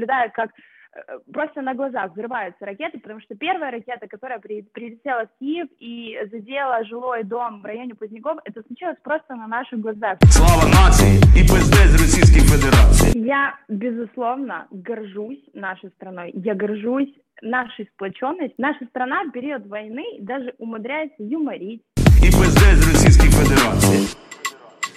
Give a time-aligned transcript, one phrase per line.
[0.00, 0.50] наблюдаю, как
[0.92, 5.68] Э, просто на глазах взрываются ракеты, потому что первая ракета, которая при, прилетела в Киев
[5.78, 10.18] и задела жилой дом в районе Поздняков, это случилось просто на наших глазах.
[10.30, 13.18] Слава нации и пиздец Российской Федерации.
[13.18, 16.32] Я, безусловно, горжусь нашей страной.
[16.34, 18.56] Я горжусь нашей сплоченностью.
[18.58, 21.82] Наша страна в период войны даже умудряется юморить.
[22.18, 24.18] И пиздец Российской Федерации.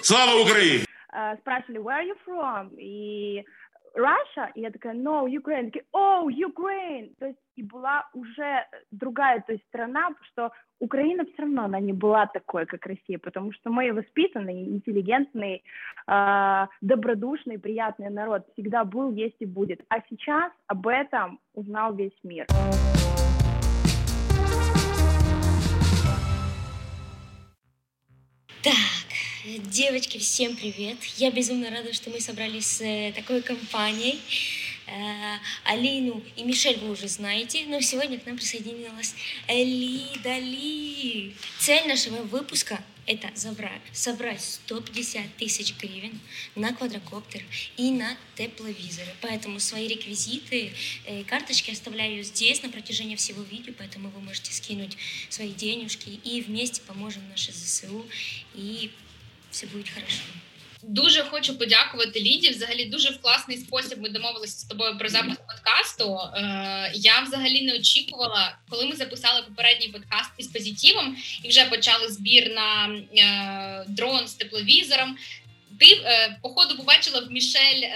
[0.02, 0.84] Слава Украине!
[1.14, 2.74] Uh, спрашивали, where are you from?
[2.76, 3.44] И
[3.94, 9.40] Russia, и я такая, no, Ukraine, такие, oh, Ukraine, то есть и была уже другая,
[9.46, 10.50] то есть страна, что
[10.80, 15.62] Украина все равно, она не была такой, как Россия, потому что мы воспитанный, интеллигентный,
[16.08, 19.84] э, добродушный, приятный народ всегда был, есть и будет.
[19.88, 22.46] А сейчас об этом узнал весь мир.
[28.64, 29.03] Так,
[29.44, 30.96] Девочки, всем привет!
[31.18, 34.18] Я безумно рада, что мы собрались с э, такой компанией.
[34.86, 39.14] Э, Алину и Мишель вы уже знаете, но сегодня к нам присоединилась
[39.46, 41.34] Лида Ли.
[41.58, 46.18] Цель нашего выпуска– это собрать, собрать 150 тысяч гривен
[46.54, 47.44] на квадрокоптер
[47.76, 49.14] и на тепловизоры.
[49.20, 50.72] Поэтому свои реквизиты,
[51.04, 54.96] э, карточки оставляю здесь на протяжении всего видео, поэтому вы можете скинуть
[55.28, 58.06] свои денежки и вместе поможем нашей ЗСУ
[58.54, 58.90] и
[59.54, 60.22] все буде хорошо.
[60.82, 62.50] Дуже хочу подякувати Ліді.
[62.50, 66.18] Взагалі, дуже в класний спосіб ми домовилися з тобою про запис подкасту.
[66.36, 72.08] Е, Я взагалі не очікувала, коли ми записали попередній подкаст із позитивом і вже почали
[72.08, 75.16] збір на е, дрон з тепловізором
[75.80, 77.94] ти е, походу побачила в Мішель е,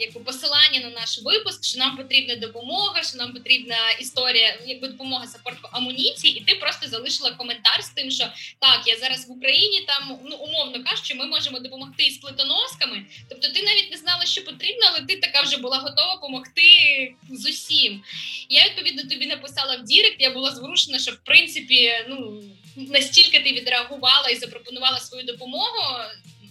[0.00, 5.26] якби посилання на наш випуск, що нам потрібна допомога, що нам потрібна історія, якби допомога
[5.26, 8.24] саппорт амуніції, і ти просто залишила коментар з тим, що
[8.58, 13.06] так, я зараз в Україні, там ну умовно кажучи, ми можемо допомогти з плитоносками.
[13.28, 17.46] Тобто, ти навіть не знала, що потрібно, але ти така вже була готова допомогти з
[17.46, 18.02] усім.
[18.48, 20.16] Я відповідно тобі написала в Дірект.
[20.18, 22.42] Я була зворушена, що в принципі ну
[22.76, 25.96] настільки ти відреагувала і запропонувала свою допомогу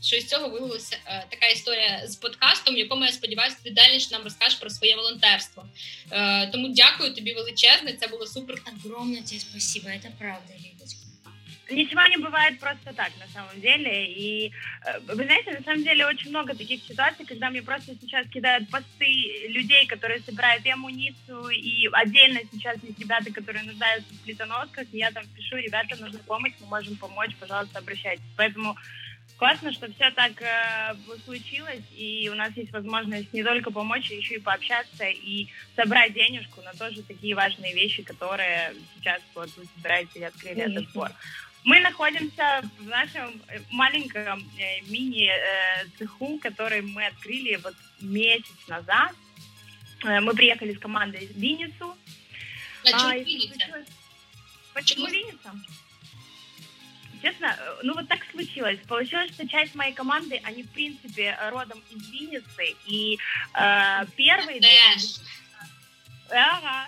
[0.02, 3.98] що із цього виявилася е, така історія з подкастом, в якому я сподіваюся, ти далі
[4.12, 5.66] нам розкажеш про своє волонтерство.
[6.10, 7.92] Е, тому дякую тобі величезне.
[7.92, 8.62] Це було супер.
[8.84, 11.06] Огромне тебе спасибо, це правда, Лидочка.
[11.70, 14.06] Ничего не бывает просто так, на самом деле.
[14.06, 14.52] И
[14.86, 18.70] э, вы знаете, на самом деле очень много таких ситуаций, когда мне просто сейчас кидают
[18.70, 24.86] посты людей, которые собирают и амуницию, и отдельно сейчас есть ребята, которые нуждаются в плитоносках,
[24.92, 28.24] и я там пишу, ребята, нужна помощь, мы можем помочь, пожалуйста, обращайтесь.
[28.36, 28.76] Поэтому
[29.41, 30.93] классно, что все так э,
[31.25, 36.13] случилось, и у нас есть возможность не только помочь, а еще и пообщаться и собрать
[36.13, 41.09] денежку на тоже такие важные вещи, которые сейчас вот вы собираете и открыли этот сбор.
[41.63, 49.15] Мы находимся в нашем э, маленьком э, мини-цеху, э, который мы открыли вот месяц назад.
[50.03, 51.97] Э, мы приехали с командой в Винницу.
[52.83, 53.85] Почему а, Винница?
[54.75, 55.51] Почему Винница?
[57.21, 58.79] Честно, э, ну вот так случилось.
[58.87, 63.17] Получилось, что часть моей команды, они, в принципе, родом из Винницы, и
[63.53, 64.59] э, первые...
[64.59, 64.69] Две...
[66.33, 66.87] Ага.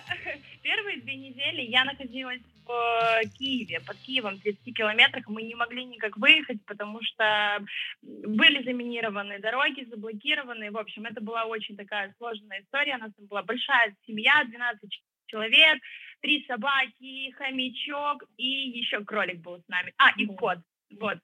[0.62, 5.28] Первые две недели я находилась в Киеве, под Киевом, 30 километрах.
[5.28, 7.60] Мы не могли никак выехать, потому что
[8.02, 10.72] были заминированы дороги, заблокированы.
[10.72, 12.96] В общем, это была очень такая сложная история.
[12.96, 14.90] У нас там была большая семья, 12
[15.28, 15.80] человек,
[16.24, 18.48] три собаки, хомячок и
[18.80, 19.94] еще кролик был с нами.
[19.98, 20.58] А, и кот.
[21.00, 21.20] Вот.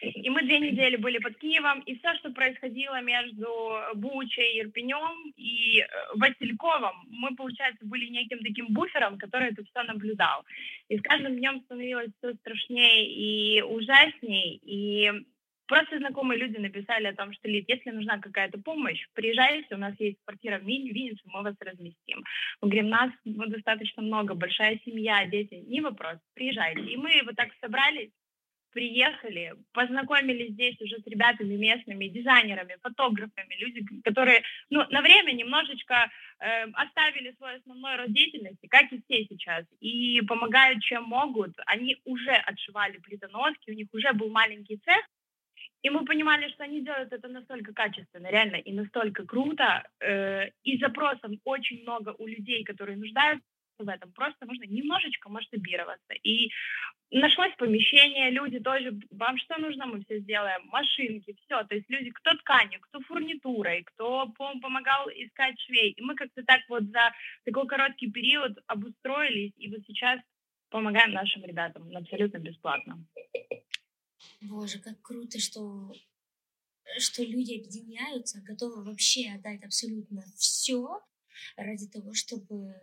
[0.00, 3.48] И мы две недели были под Киевом, и все, что происходило между
[3.94, 10.44] Бучей, Ирпенем и э, Васильковым, мы, получается, были неким таким буфером, который это все наблюдал.
[10.88, 15.10] И с каждым днем становилось все страшнее и ужаснее, и
[15.66, 19.94] Просто знакомые люди написали о том, что, Лид, если нужна какая-то помощь, приезжайте, у нас
[19.98, 22.24] есть квартира в Виннице, мы вас разместим.
[22.60, 26.82] Мы говорим, нас достаточно много, большая семья, дети, не вопрос, приезжайте.
[26.82, 28.10] И мы вот так собрались,
[28.76, 36.10] приехали, познакомились здесь уже с ребятами местными, дизайнерами, фотографами, люди, которые ну, на время немножечко
[36.38, 41.54] э, оставили свой основной род деятельности, как и все сейчас, и помогают, чем могут.
[41.64, 45.02] Они уже отшивали плитоноски, у них уже был маленький цех,
[45.82, 50.78] и мы понимали, что они делают это настолько качественно, реально, и настолько круто, э, и
[50.78, 53.46] запросов очень много у людей, которые нуждаются
[53.78, 54.12] в этом.
[54.12, 56.14] Просто нужно немножечко масштабироваться.
[56.22, 56.50] И
[57.10, 61.62] нашлось помещение, люди тоже, вам что нужно, мы все сделаем, машинки, все.
[61.64, 65.90] То есть люди, кто тканью, кто фурнитурой, кто помогал искать швей.
[65.90, 67.12] И мы как-то так вот за
[67.44, 70.20] такой короткий период обустроились, и вот сейчас
[70.70, 72.98] помогаем нашим ребятам абсолютно бесплатно.
[74.40, 75.92] Боже, как круто, что
[76.98, 81.00] что люди объединяются, готовы вообще отдать абсолютно все
[81.56, 82.74] ради того, чтобы,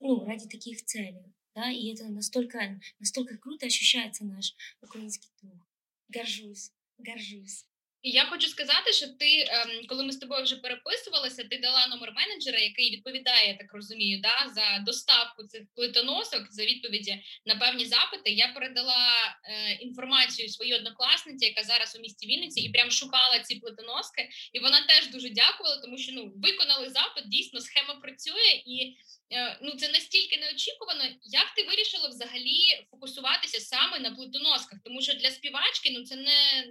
[0.00, 1.32] ну, ради таких целей.
[1.54, 5.68] Да, и это настолько, настолько круто ощущается наш украинский дух.
[6.08, 7.66] Горжусь, горжусь.
[8.04, 12.12] Я хочу сказати, що ти, ем, коли ми з тобою вже переписувалися, ти дала номер
[12.16, 17.84] менеджера, який відповідає, я так розумію, да, за доставку цих плитоносок, за відповіді на певні
[17.84, 18.30] запити.
[18.30, 19.06] Я передала
[19.44, 24.28] е, інформацію своїй однокласниці, яка зараз у місті Вінниці, і прям шукала ці плитоноски.
[24.52, 27.28] І вона теж дуже дякувала, тому що ну виконали запит.
[27.28, 28.96] Дійсно, схема працює, і
[29.32, 31.04] е, ну це настільки неочікувано.
[31.22, 34.78] Як ти вирішила взагалі фокусуватися саме на плитоносках?
[34.84, 36.66] Тому що для співачки ну це не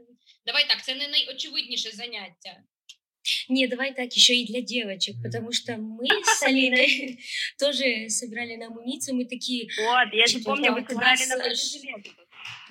[0.45, 2.63] давай так, це не найочевидніше заняття.
[3.49, 7.19] Не, давай так, еще и для девочек, потому что мы с Алиной
[7.59, 9.69] тоже собирали на амуницию, мы такие...
[9.77, 11.37] Вот, я же помню, вы собирали на класса.
[11.37, 12.09] бронежилеты.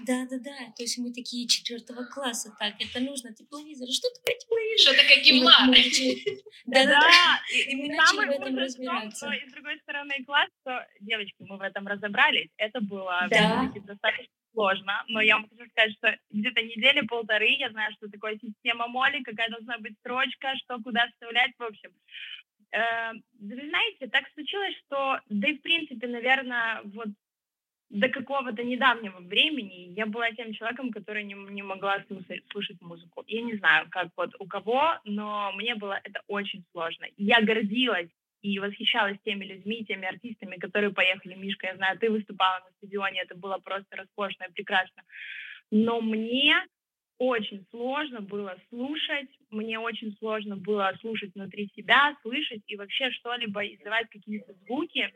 [0.07, 4.97] Да-да-да, то есть мы такие четвертого класса, так, это нужно, тепловизор, что такое тепловизор?
[4.97, 5.61] Вот ківлар?
[5.69, 9.27] мы начали- Да-да-да, Да, и, И мы начали в этом разбираться.
[9.27, 13.71] что, и с другой стороны класс, что, девочки, мы в этом разобрались, это было Да.
[13.87, 18.87] достаточно сложно, но я хочу сказать, что где-то недели полторы я знаю, что такое система
[18.89, 21.91] моли, какая должна быть строчка, что куда вставлять, в общем.
[22.73, 27.09] Э, Вы знаете, так случилось, что, да и в принципе, наверное, вот
[27.91, 33.25] до какого-то недавнего времени я была тем человеком, который не, не могла слушать, слушать музыку.
[33.27, 37.07] Я не знаю, как вот у кого, но мне было это очень сложно.
[37.17, 38.09] Я гордилась
[38.43, 41.35] и восхищалась теми людьми, теми артистами, которые поехали.
[41.35, 45.03] Мишка, я знаю, ты выступала на стадионе, это было просто роскошно и прекрасно.
[45.71, 46.55] Но мне
[47.19, 53.67] очень сложно было слушать, мне очень сложно было слушать внутри себя, слышать и вообще что-либо
[53.67, 55.13] издавать какие-то звуки.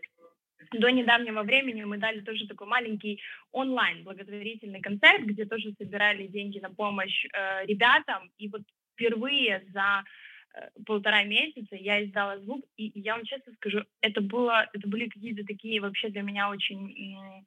[0.73, 3.20] До недавнего времени мы дали тоже такой маленький
[3.53, 8.31] онлайн благотворительный концерт, где тоже собирали деньги на помощь э, ребятам.
[8.37, 8.62] И вот
[8.93, 10.05] впервые за
[10.87, 15.45] полтора месяца я издала звук, и, я вам честно скажу, это было, это были какие-то
[15.45, 17.45] такие вообще для меня очень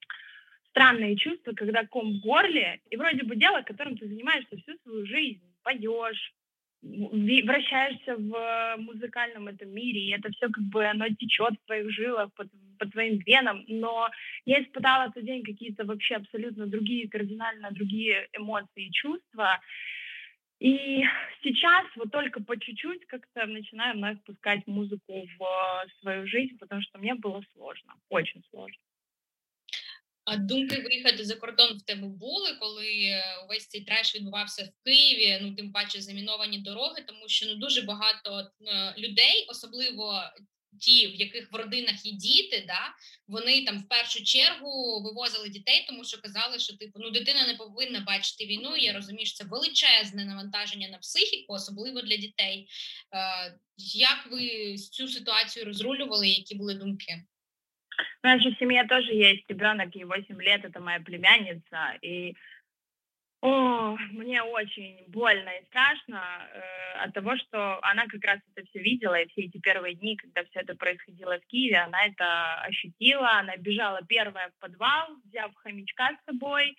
[0.69, 5.05] странные чувства, когда ком в горле, и вроде бы дело, которым ты занимаешься всю свою
[5.05, 6.33] жизнь, поешь,
[6.81, 12.31] вращаешься в музыкальном этом мире, и это все как бы оно течет в твоих жилах,
[12.33, 12.45] по,
[12.77, 14.09] по твоим венам, но
[14.45, 19.59] я испытала в тот день какие-то вообще абсолютно другие, кардинально другие эмоции и чувства,
[20.59, 21.03] и
[21.43, 26.97] сейчас вот только по чуть-чуть как-то начинаю вновь впускать музыку в свою жизнь, потому что
[26.97, 28.81] мне было сложно, очень сложно.
[30.25, 34.83] А думки виїхати за кордон в тебе були, коли е, увесь цей треш відбувався в
[34.85, 40.21] Києві, ну тим паче заміновані дороги, тому що ну дуже багато е, людей, особливо
[40.79, 42.93] ті, в яких в родинах є діти, да,
[43.27, 47.53] вони там в першу чергу вивозили дітей, тому що казали, що типу ну дитина не
[47.53, 48.77] повинна бачити війну.
[48.77, 52.67] Я розумію, що це величезне навантаження на психіку, особливо для дітей.
[53.13, 53.57] Е,
[53.95, 56.27] Як ви цю ситуацію розрулювали?
[56.27, 57.23] Які були думки?
[58.23, 62.35] У нас же в семье тоже есть ребенок, ей 8 лет, это моя племянница, и
[63.41, 66.23] о, мне очень больно и страшно
[66.53, 70.15] э, от того, что она как раз это все видела, и все эти первые дни,
[70.17, 75.53] когда все это происходило в Киеве, она это ощутила, она бежала первая в подвал, взяв
[75.55, 76.75] хомячка с собой,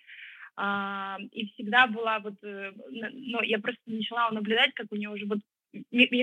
[0.57, 5.25] а, и всегда была вот, э, ну, я просто начала наблюдать, как у нее уже
[5.27, 5.39] вот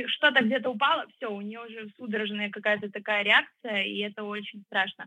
[0.09, 5.07] что-то где-то упало, все, у нее уже судорожная какая-то такая реакция, и это очень страшно.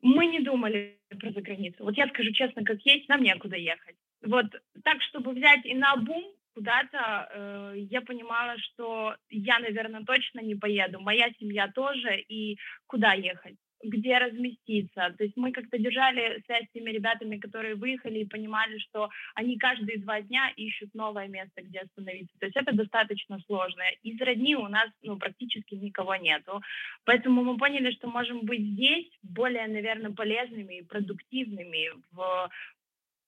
[0.00, 1.82] Мы не думали про заграницу.
[1.82, 3.96] Вот я скажу честно, как есть, нам некуда ехать.
[4.22, 4.46] Вот
[4.84, 10.56] так, чтобы взять и на бум куда-то, э, я понимала, что я, наверное, точно не
[10.56, 11.00] поеду.
[11.00, 13.56] Моя семья тоже, и куда ехать?
[13.82, 15.14] где разместиться.
[15.16, 19.56] То есть мы как-то держали связь с теми ребятами, которые выехали и понимали, что они
[19.56, 22.36] каждые два дня ищут новое место, где остановиться.
[22.38, 23.82] То есть это достаточно сложно.
[24.02, 26.60] Из родни у нас ну, практически никого нету.
[27.04, 32.50] Поэтому мы поняли, что можем быть здесь более, наверное, полезными и продуктивными в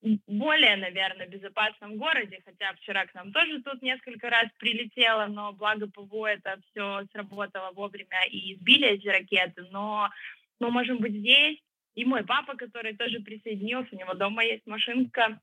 [0.03, 5.87] более, наверное, безопасном городе, хотя вчера к нам тоже тут несколько раз прилетело, но благо
[5.89, 10.09] ПВО это все сработало вовремя и сбили эти ракеты, но
[10.59, 11.59] мы можем быть здесь,
[11.95, 15.41] и мой папа, который тоже присоединился, у него дома есть машинка,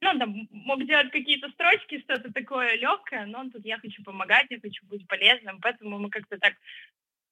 [0.00, 4.46] ну, там мог делать какие-то строчки, что-то такое легкое, но он тут, я хочу помогать,
[4.48, 6.54] я хочу быть полезным, поэтому мы как-то так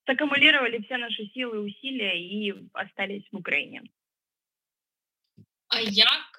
[0.05, 3.83] саккумулировали все наши силы и усилия и остались в Украине.
[5.69, 6.38] А як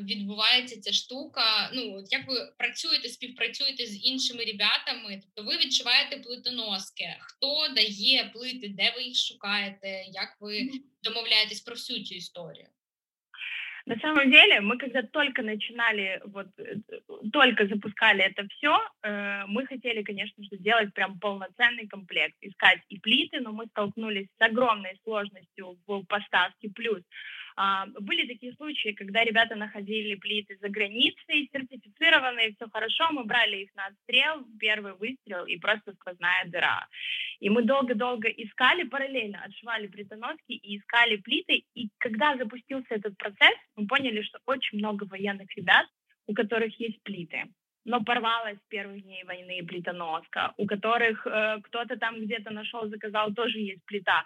[0.00, 1.70] відбувається ця штука?
[1.74, 5.22] Ну, от як ви працюєте, співпрацюєте з іншими ребятами?
[5.22, 7.16] Тобто ви відчуваєте плитоноски?
[7.20, 9.88] Хто дає плити, де ви їх шукаєте?
[10.06, 10.70] Як ви
[11.02, 12.66] домовляєтесь про всю цю історію?
[13.88, 16.74] На самом деле, мы когда только начинали, вот э,
[17.32, 22.98] только запускали это все, э, мы хотели, конечно же, сделать прям полноценный комплект, искать и
[22.98, 27.39] плиты, но мы столкнулись с огромной сложностью в поставке, плюс а,
[27.99, 33.75] были такие случаи, когда ребята находили плиты за границей, сертифицированные, все хорошо, мы брали их
[33.75, 36.87] на отстрел, первый выстрел и просто сквозная дыра.
[37.39, 43.57] И мы долго-долго искали, параллельно отшивали плитоноски и искали плиты, и когда запустился этот процесс,
[43.75, 45.87] мы поняли, что очень много военных ребят,
[46.27, 47.45] у которых есть плиты
[47.85, 53.33] но порвалась с первых дней войны плитоноска, у которых э, кто-то там где-то нашел, заказал,
[53.33, 54.23] тоже есть плита.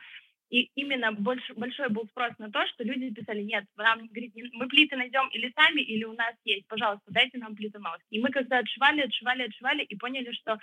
[0.50, 4.68] И именно больш, большой был спрос на то, что люди писали, нет, нам, говорит, мы
[4.68, 8.00] плиты найдем или сами, или у нас есть, пожалуйста, дайте нам плитонос.
[8.12, 10.60] И мы когда отшивали, отшивали, отшивали, и поняли, что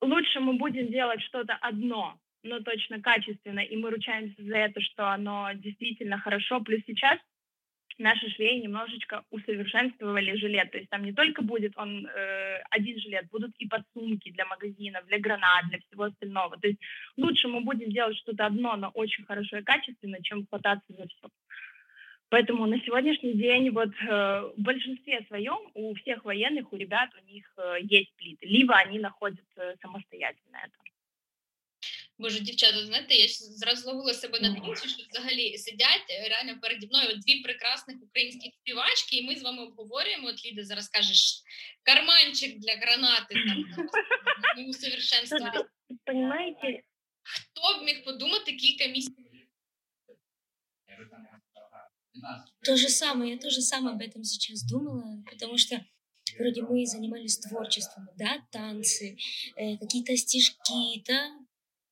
[0.00, 5.10] лучше мы будем делать что-то одно, но точно качественно, и мы ручаемся за это, что
[5.10, 6.60] оно действительно хорошо.
[6.60, 7.18] Плюс сейчас
[8.02, 10.70] наши швеи немножечко усовершенствовали жилет.
[10.70, 15.06] То есть там не только будет он э, один жилет, будут и подсумки для магазинов,
[15.06, 16.58] для гранат, для всего остального.
[16.58, 16.80] То есть
[17.16, 21.28] лучше мы будем делать что-то одно, но очень хорошо и качественно, чем хвататься за все.
[22.28, 27.30] Поэтому на сегодняшний день вот э, в большинстве своем у всех военных, у ребят, у
[27.30, 30.91] них э, есть плиты, либо они находят э, самостоятельно это.
[32.21, 36.87] Боже, дівчата, знаєте, я зразу ловила себе на думці, що взагалі сидять е, реально переді
[36.87, 40.27] мною дві прекрасних українських співачки, і ми з вами обговорюємо.
[40.27, 41.41] От Ліда зараз кажеш
[41.83, 43.65] карманчик для гранати там
[44.57, 45.65] ми усовершенствували.
[46.05, 46.83] Понимаете?
[47.23, 49.27] Хто б міг подумати кілька місяців?
[52.63, 55.85] То же самое, я тоже самое об этом сейчас думала, потому что
[56.37, 59.17] вроде мы занимались творчеством, да, танцы,
[59.55, 61.31] э, какие-то стишки, да,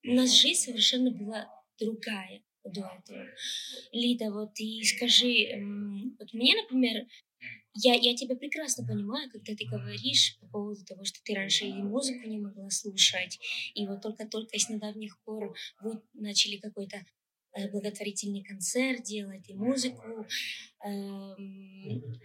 [0.04, 3.26] у нас жизнь совершенно была другая до этого.
[3.92, 5.48] Лида, вот и скажи,
[6.18, 7.06] вот мне, например,
[7.74, 11.72] я, я тебя прекрасно понимаю, когда ты говоришь по поводу того, что ты раньше и
[11.72, 13.38] музыку не могла слушать,
[13.74, 17.04] и вот только-только с недавних пор вы начали какой-то
[17.52, 20.26] э, благотворительный концерт делать и музыку.
[20.84, 22.20] Эм,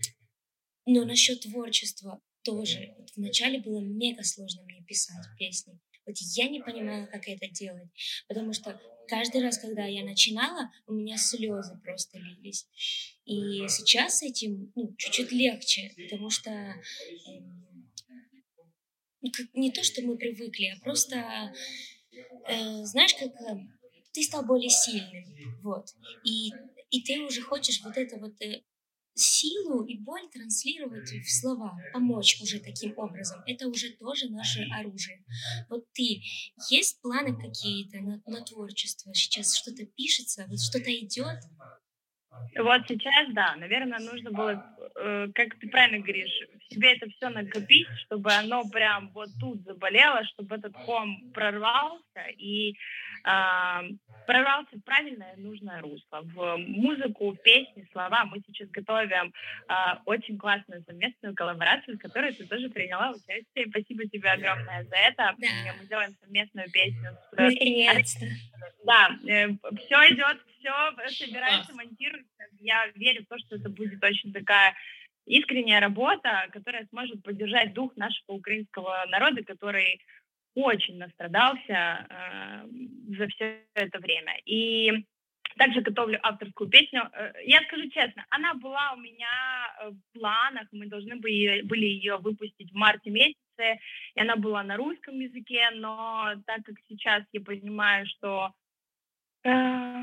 [0.87, 2.95] но насчет творчества тоже.
[3.15, 5.79] Вначале было мега сложно мне писать песни.
[6.05, 7.89] Вот я не понимала, как это делать,
[8.27, 12.67] потому что каждый раз, когда я начинала, у меня слезы просто лились.
[13.25, 16.75] И сейчас с этим ну, чуть-чуть легче, потому что э,
[19.53, 21.53] не то, что мы привыкли, а просто,
[22.47, 23.67] э, знаешь, как э,
[24.11, 25.87] ты стал более сильным, вот,
[26.23, 26.51] и,
[26.91, 28.61] и ты уже хочешь вот это вот э,
[29.15, 33.41] силу и боль транслировать в слова, помочь уже таким образом.
[33.47, 35.23] Это уже тоже наше оружие.
[35.69, 36.21] Вот ты,
[36.69, 39.13] есть планы какие-то на, на творчество?
[39.13, 41.39] Сейчас что-то пишется, вот что-то идет?
[42.57, 44.65] Вот сейчас, да, наверное, нужно было,
[44.95, 46.31] э, как ты правильно говоришь,
[46.69, 52.21] в себе это все накопить, чтобы оно прям вот тут заболело, чтобы этот ком прорвался
[52.37, 53.81] и э,
[54.25, 56.21] прорвался в правильное нужное русло.
[56.23, 59.33] В музыку, песни, слова мы сейчас готовим
[59.67, 59.73] э,
[60.05, 63.67] очень классную совместную коллаборацию, в которой ты тоже приняла участие.
[63.69, 65.35] Спасибо тебе огромное за это.
[65.37, 65.47] Да.
[65.79, 67.11] Мы делаем совместную песню.
[67.31, 67.37] С...
[67.37, 68.25] Наконец-то.
[68.85, 70.37] Да, э, все идет,
[71.07, 72.43] все собирается, монтируется.
[72.59, 74.75] Я верю в то, что это будет очень такая
[75.25, 80.01] искренняя работа, которая сможет поддержать дух нашего украинского народа, который
[80.53, 82.67] очень настрадался э,
[83.17, 84.37] за все это время.
[84.45, 85.05] И
[85.57, 87.09] также готовлю авторскую песню.
[87.13, 89.27] Э, я скажу честно, она была у меня
[89.81, 93.79] э, в планах, мы должны были, были ее выпустить в марте месяце,
[94.15, 98.51] и она была на русском языке, но так как сейчас я понимаю, что
[99.43, 100.01] э,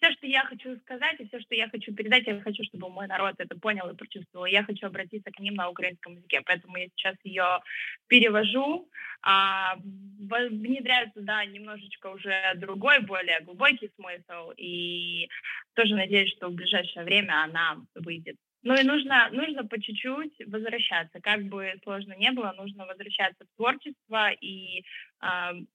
[0.00, 3.06] все, что я хочу сказать и все, что я хочу передать, я хочу, чтобы мой
[3.06, 4.46] народ это понял и прочувствовал.
[4.46, 7.60] Я хочу обратиться к ним на украинском языке, поэтому я сейчас ее
[8.06, 8.88] перевожу,
[9.22, 15.28] а, внедряю туда немножечко уже другой, более глубокий смысл, и
[15.74, 18.36] тоже надеюсь, что в ближайшее время она выйдет.
[18.62, 23.56] Ну и нужно, нужно по чуть-чуть возвращаться, как бы сложно не было, нужно возвращаться в
[23.56, 24.84] творчество, и
[25.22, 25.26] э,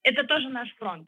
[0.04, 1.08] это тоже наш фронт.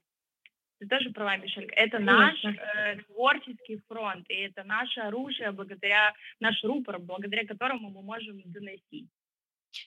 [0.81, 1.69] Ты тоже права, Мишель.
[1.73, 8.03] Это наш э, творческий фронт, и это наше оружие, благодаря наш рупор, благодаря которому ми
[8.03, 9.05] можемо донести.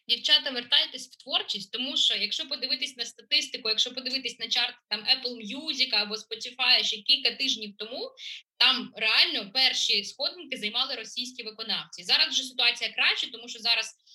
[0.08, 5.00] Дівчата, вертайтесь в творчість, тому що якщо подивитись на статистику, якщо подивитись на чарт там
[5.00, 8.12] Apple Music або Spotify ще кілька тижнів тому,
[8.58, 12.04] там реально перші сходинки займали російські виконавці.
[12.04, 14.07] Зараз вже ситуація краще, тому що зараз Е,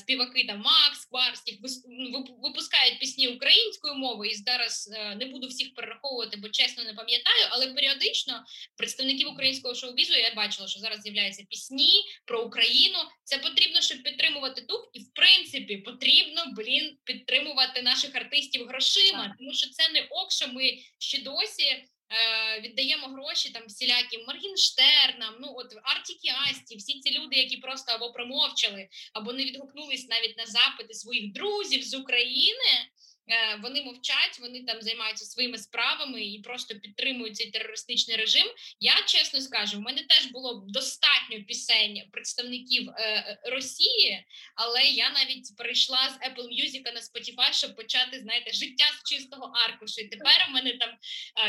[0.00, 1.58] співаки там Макс Барських
[1.88, 6.94] ну, випускають пісні українською мовою, і зараз е, не буду всіх перераховувати, бо чесно не
[6.94, 7.46] пам'ятаю.
[7.50, 8.44] Але періодично
[8.76, 12.98] представників українського шоу-бізу я бачила, що зараз з'являються пісні про Україну.
[13.24, 19.52] Це потрібно, щоб підтримувати дух, і в принципі потрібно блін підтримувати наших артистів грошима, тому
[19.52, 21.84] що це не ок, що ми ще досі.
[22.12, 27.92] Е, віддаємо гроші там всіляким Моргінштернам, ну от Артікі Асті, всі ці люди, які просто
[27.92, 32.90] або промовчали, або не відгукнулись навіть на запити своїх друзів з України.
[33.30, 38.46] Е, вони мовчать, вони там займаються своїми справами і просто підтримують цей терористичний режим.
[38.80, 45.10] Я чесно скажу, в мене теж було достатньо пісень представників е, е, Росії, але я
[45.10, 50.00] навіть перейшла з Apple Music на Spotify, щоб почати знаєте, життя з чистого аркушу.
[50.00, 50.90] І Тепер у мене там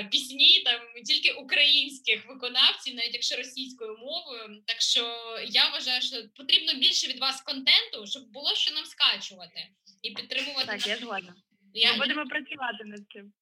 [0.09, 4.63] пісні там тільки українських виконавців, навіть якщо російською мовою.
[4.67, 5.17] Так що
[5.50, 9.67] я вважаю, що потрібно більше від вас контенту, щоб було що нам скачувати
[10.01, 10.67] і підтримувати.
[10.67, 11.35] Так, я згодна.
[11.75, 11.92] Я...
[11.92, 13.33] Ми будемо працювати над цим.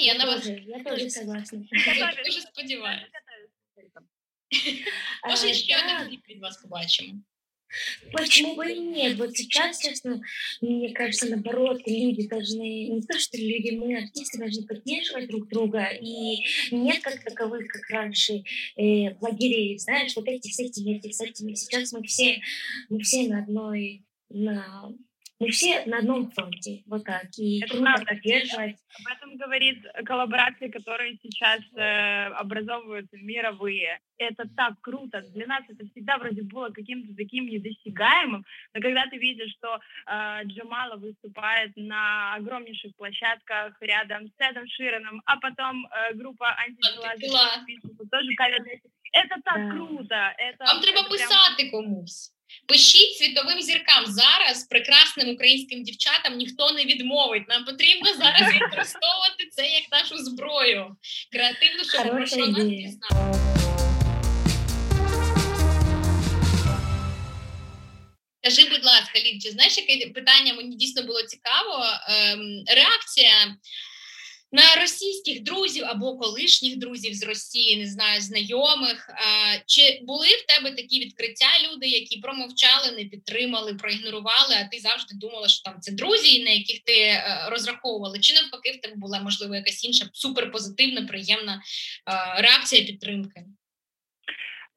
[0.00, 1.58] Я, на вас я тоже согласна.
[2.26, 3.06] Дуже сподіваюся.
[5.28, 7.20] Може, ще один кліп від вас побачимо.
[8.12, 9.18] Почему бы и нет?
[9.18, 10.22] Вот сейчас, честно,
[10.60, 15.88] мне кажется, наоборот, люди должны, не то что люди, мы, артисты, должны поддерживать друг друга,
[15.88, 18.42] и нет как таковых, как раньше,
[18.76, 21.54] э, лагерей, знаешь, вот эти с этими, эти с этими.
[21.54, 22.40] Сейчас мы все,
[22.88, 24.90] мы все на одной, на
[25.43, 28.05] мы все на одном фронте, вот так, и Это правда.
[28.05, 28.77] поддерживать.
[28.99, 33.99] Об этом говорит коллаборации, которые сейчас э, образовываются мировые.
[34.17, 35.21] Это так круто.
[35.33, 40.43] Для нас это всегда вроде было каким-то таким недосягаемым, но когда ты видишь, что э,
[40.45, 47.13] Джамала выступает на огромнейших площадках рядом с Эдом Широном, а потом э, группа антитела
[48.09, 48.33] тоже
[49.13, 49.69] это так да.
[49.69, 50.33] круто.
[50.37, 51.11] Это, Вам треба прям...
[51.11, 52.31] писати комусь.
[52.65, 57.47] Пишіть світовим зіркам зараз прекрасним українським дівчатам ніхто не відмовить.
[57.47, 60.95] Нам потрібно зараз використовувати це як нашу зброю.
[61.31, 63.15] Креативно, щоб про що нас дізнати.
[68.41, 71.85] Скажи, будь ласка, Лід, чи знаєш, яке питання мені дійсно було цікаво?
[72.09, 73.55] Ем, реакція
[74.52, 79.10] на російських друзів або колишніх друзів з Росії, не знаю, знайомих.
[79.66, 84.54] Чи були в тебе такі відкриття люди, які промовчали, не підтримали, проігнорували?
[84.60, 88.18] А ти завжди думала, що там це друзі, на яких ти е, розраховувала?
[88.18, 91.62] Чи навпаки в тебе була можливо якась інша суперпозитивна, приємна
[92.38, 93.44] реакція підтримки?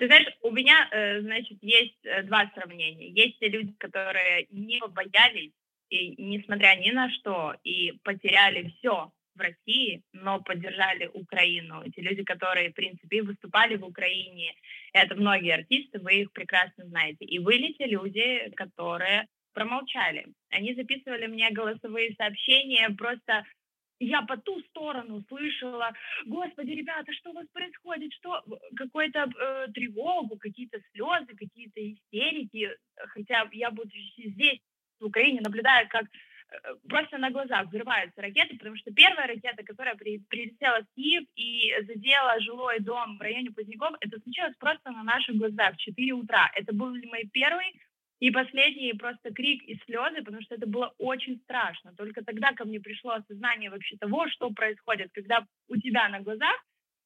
[0.01, 3.11] Ты знаешь, у меня, э, значит, есть э, два сравнения.
[3.11, 5.51] Есть те люди, которые не боялись,
[5.89, 11.82] и, несмотря ни на что, и потеряли все, в России, но поддержали Украину.
[11.82, 14.54] Эти люди, которые, в принципе, выступали в Украине,
[14.92, 17.24] это многие артисты, вы их прекрасно знаете.
[17.24, 20.26] И были те люди, которые промолчали.
[20.50, 23.44] Они записывали мне голосовые сообщения, просто
[23.98, 25.92] я по ту сторону слышала,
[26.26, 28.44] господи, ребята, что у вас происходит, что
[28.76, 32.70] какую-то э, тревогу, какие-то слезы, какие-то истерики,
[33.14, 34.60] хотя я буду здесь,
[35.00, 36.06] в Украине, наблюдаю, как
[36.88, 41.72] просто на глазах взрываются ракеты, потому что первая ракета, которая при, прилетела в Киев и
[41.86, 46.50] задела жилой дом в районе Поздняков, это случилось просто на наших глазах в 4 утра.
[46.54, 47.72] Это были мои первые
[48.18, 51.94] и последний просто крик и слезы, потому что это было очень страшно.
[51.94, 56.56] Только тогда ко мне пришло осознание вообще того, что происходит, когда у тебя на глазах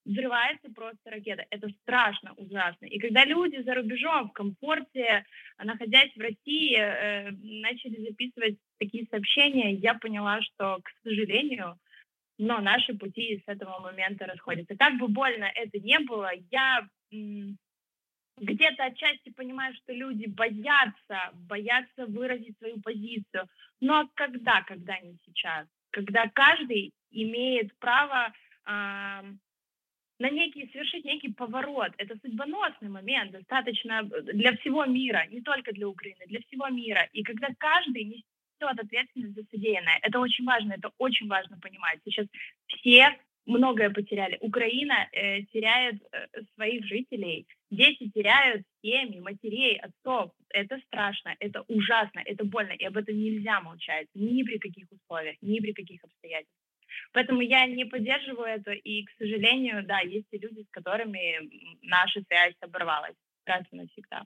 [0.05, 1.45] взрывается просто ракета.
[1.51, 2.87] Это страшно, ужасно.
[2.87, 5.25] И когда люди за рубежом в комфорте,
[5.63, 11.77] находясь в России, э, начали записывать такие сообщения, я поняла, что, к сожалению,
[12.39, 14.77] но наши пути с этого момента расходятся.
[14.77, 16.89] Как бы больно это не было, я
[18.41, 23.47] где-то отчасти понимаю, что люди боятся, боятся выразить свою позицию.
[23.81, 25.67] Но когда, когда не сейчас?
[25.91, 28.33] Когда каждый имеет право
[30.21, 31.93] на некий, совершить некий поворот.
[31.97, 37.09] Это судьбоносный момент, достаточно э, для всего мира, не только для Украины, для всего мира.
[37.13, 42.01] И когда каждый несет ответственность за содеянное, это очень важно, это очень важно понимать.
[42.05, 42.27] Сейчас
[42.67, 44.37] все многое потеряли.
[44.43, 50.33] Украина э, теряет э, своих жителей, дети теряют семьи, матерей, отцов.
[50.51, 55.37] Это страшно, это ужасно, это больно, и об этом нельзя молчать ни при каких условиях,
[55.41, 56.60] ни при каких обстоятельствах.
[57.14, 61.50] Поэтому я не поддерживаю это, и, к сожалению, да, есть и люди, с которыми
[61.82, 64.26] наша связь оборвалась раз и навсегда.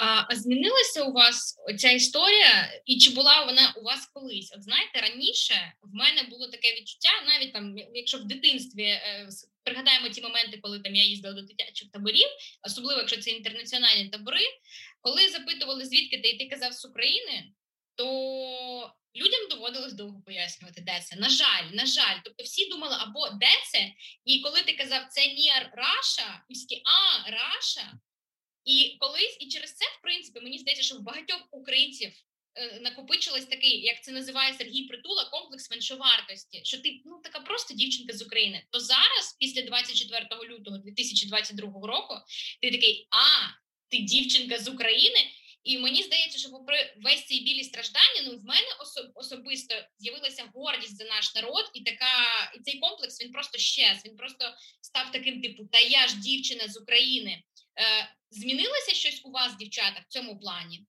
[0.00, 4.52] А змінилася у вас ця історія, і чи була вона у вас колись?
[4.56, 9.28] От знаєте, раніше в мене було таке відчуття, навіть там, якщо в дитинстві е,
[9.62, 12.28] пригадаємо ті моменти, коли там я їздила до дитячих таборів,
[12.62, 14.46] особливо якщо це інтернаціональні табори,
[15.00, 17.44] коли запитували, звідки ти і ти казав з України,
[17.94, 21.15] то людям доводилось довго пояснювати, де це.
[21.15, 23.91] На жаль, на жаль, тобто всі думали, або де це,
[24.25, 27.93] і коли ти казав це near Russia, і всі а Russia.
[28.65, 32.11] І колись, і через це, в принципі, мені здається, що в багатьох українців
[32.55, 37.73] е, накопичилось такий, як це називає Сергій Притула, комплекс меншовартості, що ти ну така просто
[37.73, 38.65] дівчинка з України.
[38.69, 42.15] То зараз, після 24 лютого 2022 року,
[42.61, 43.49] ти такий, а
[43.89, 45.19] ти дівчинка з України.
[45.63, 50.49] І мені здається, що попри весь цей білі страждання, ну в мене особ, особисто з'явилася
[50.53, 52.13] гордість за наш народ, і така
[52.55, 54.05] і цей комплекс він просто щез.
[54.05, 54.45] Він просто
[54.81, 57.31] став таким типу, та я ж дівчина з України.
[57.31, 60.85] Е, Змінилося щось у вас, дівчата, в цьому плані?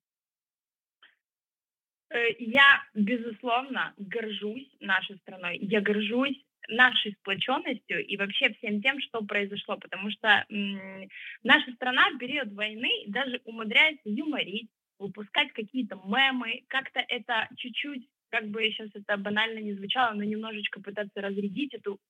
[2.14, 5.58] Э, я, безусловно, горжусь нашей страной.
[5.62, 11.08] Я горжусь нашей сплоченностью и вообще всем тем, что произошло, потому что м,
[11.42, 18.48] наша страна в период войны даже умудряется юморить, выпускать какие-то мемы, как-то это чуть-чуть, как
[18.48, 22.00] бы сейчас это банально не звучало, но немножечко пытаться разрядить эту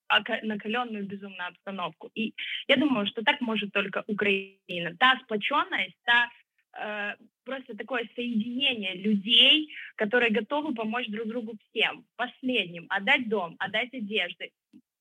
[0.42, 2.10] накаленную безумную обстановку.
[2.14, 2.34] И
[2.68, 4.96] я думаю, что так может только Украина.
[4.98, 6.30] Та сплоченность, та
[7.44, 12.04] просто такое соединение людей, которые готовы помочь друг другу всем.
[12.16, 14.50] Последним отдать дом, отдать одежды.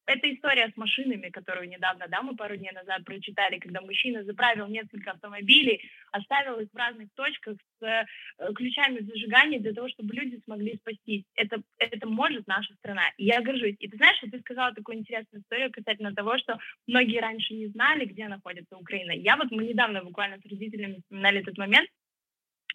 [0.05, 4.67] Это история с машинами, которую недавно, да, мы пару дней назад прочитали, когда мужчина заправил
[4.67, 8.05] несколько автомобилей, оставил их в разных точках с э,
[8.53, 11.23] ключами зажигания для того, чтобы люди смогли спастись.
[11.35, 13.03] Это, это может наша страна.
[13.17, 13.75] И я горжусь.
[13.79, 17.67] И ты знаешь, что ты сказала такую интересную историю касательно того, что многие раньше не
[17.67, 19.11] знали, где находится Украина.
[19.11, 21.89] Я вот, мы недавно буквально с родителями вспоминали этот момент,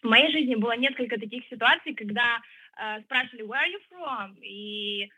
[0.03, 2.41] в моей жизни было несколько таких ситуаций, когда
[2.77, 4.39] э, спрашивали, where are you from?
[4.41, 5.11] И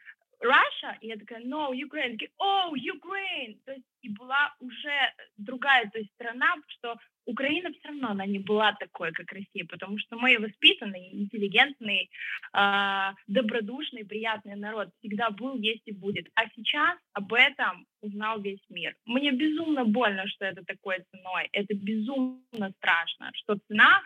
[0.43, 5.89] Russia, и я такая, no, Ukraine, такие, oh, Ukraine, то есть и была уже другая
[5.91, 10.17] то есть, страна, что Украина все равно, она не была такой, как Россия, потому что
[10.17, 12.11] мы воспитанный, интеллигентный,
[12.55, 16.29] э, добродушный, приятный народ всегда был, есть и будет.
[16.35, 18.97] А сейчас об этом узнал весь мир.
[19.05, 24.01] Мне безумно больно, что это такой ценой, это безумно страшно, что цена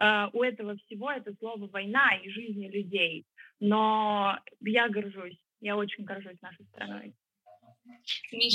[0.00, 3.24] э, у этого всего это слово война и жизни людей.
[3.60, 7.14] Но я горжусь я очень горжусь нашей страной.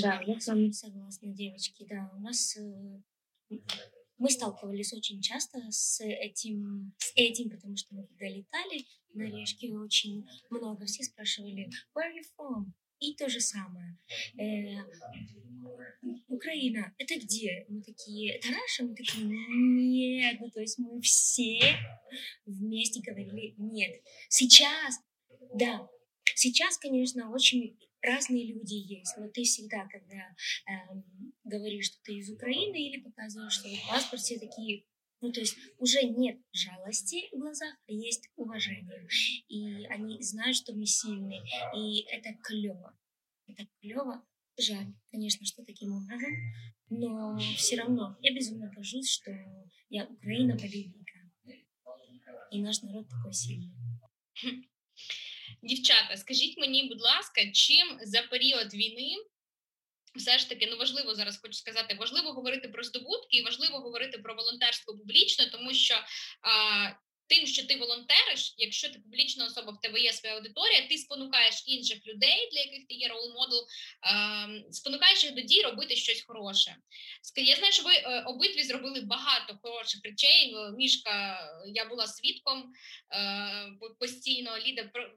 [0.02, 1.86] Да, я с вами согласна, девочки.
[1.90, 3.02] Да, у нас э,
[4.18, 9.74] мы сталкивались очень часто с этим, с этим, потому что мы когда летали на Решке
[9.74, 12.66] очень много, все спрашивали, where are you from?
[13.00, 13.98] И то же самое.
[14.38, 14.78] Э,
[16.28, 17.66] Украина, это где?
[17.68, 18.84] Мы такие, это Раша?
[18.84, 20.40] Мы такие, нет.
[20.40, 21.60] Ну, то есть мы все
[22.46, 24.02] вместе говорили, нет.
[24.30, 25.00] Сейчас,
[25.54, 25.88] да,
[26.36, 30.36] Сейчас, конечно, очень разные люди есть, но ты всегда, когда
[30.68, 34.86] эм, говоришь, что ты из Украины или показываешь свой паспорт, все такие,
[35.22, 39.08] ну, то есть уже нет жалости в глазах, а есть уважение.
[39.48, 41.42] И они знают, что мы сильные,
[41.76, 42.98] и это клево.
[43.48, 44.26] Это клево.
[44.60, 46.30] Жаль, конечно, что таким образом,
[46.90, 49.32] но все равно я безумно горжусь, что
[49.90, 51.20] я Украина полюбика.
[52.52, 53.74] И наш народ такой сильный.
[55.64, 59.16] Дівчата, скажіть мені, будь ласка, чим за період війни
[60.16, 64.18] все ж таки ну важливо зараз хочу сказати, важливо говорити про здобутки і важливо говорити
[64.18, 65.96] про волонтерство публічно, тому що
[66.42, 66.90] а,
[67.34, 71.64] тим, що ти волонтериш, якщо ти публічна особа, в тебе є своя аудиторія, ти спонукаєш
[71.68, 73.68] інших людей, для яких ти є рол-модел,
[74.72, 76.76] спонукаєш їх до дій робити щось хороше.
[77.36, 80.56] Я знаю, що ви е, обидві зробили багато хороших речей.
[80.78, 82.74] Мішка, я була свідком
[83.14, 84.58] е, постійно.
[84.58, 85.10] Ліда про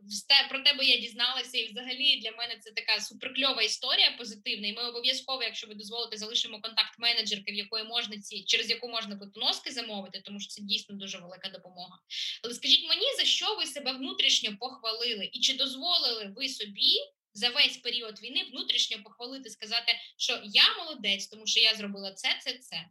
[0.49, 4.69] про тебе я дізналася, і взагалі для мене це така суперкльова історія позитивна.
[4.69, 8.89] І ми обов'язково, якщо ви дозволите, залишимо контакт менеджерки, в якої можна ці через яку
[8.89, 11.99] можна носки замовити, тому що це дійсно дуже велика допомога.
[12.44, 16.94] Але скажіть мені, за що ви себе внутрішньо похвалили, і чи дозволили ви собі
[17.34, 22.40] за весь період війни внутрішньо похвалити, сказати, що я молодець, тому що я зробила це,
[22.42, 22.90] це, це?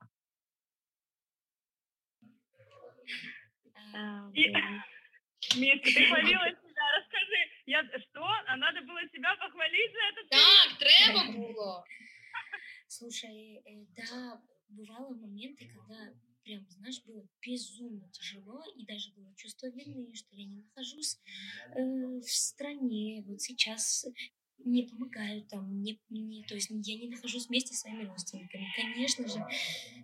[5.57, 7.41] Мишка, ты хвалила себя, расскажи.
[7.67, 8.25] Я, что?
[8.47, 10.29] А надо было себя похвалить за это?
[10.31, 11.85] Так, треба було.
[12.89, 16.13] Слушай, э, да, бывало моменты, когда
[16.46, 21.20] прям, знаешь, было безумно тяжело, и даже было чувство вины, что я не нахожусь
[21.76, 21.82] э,
[22.20, 24.06] в стране, вот сейчас
[24.60, 28.68] не помогают там, не, не, то есть я не нахожусь вместе с своими родственниками.
[28.76, 29.40] Конечно же,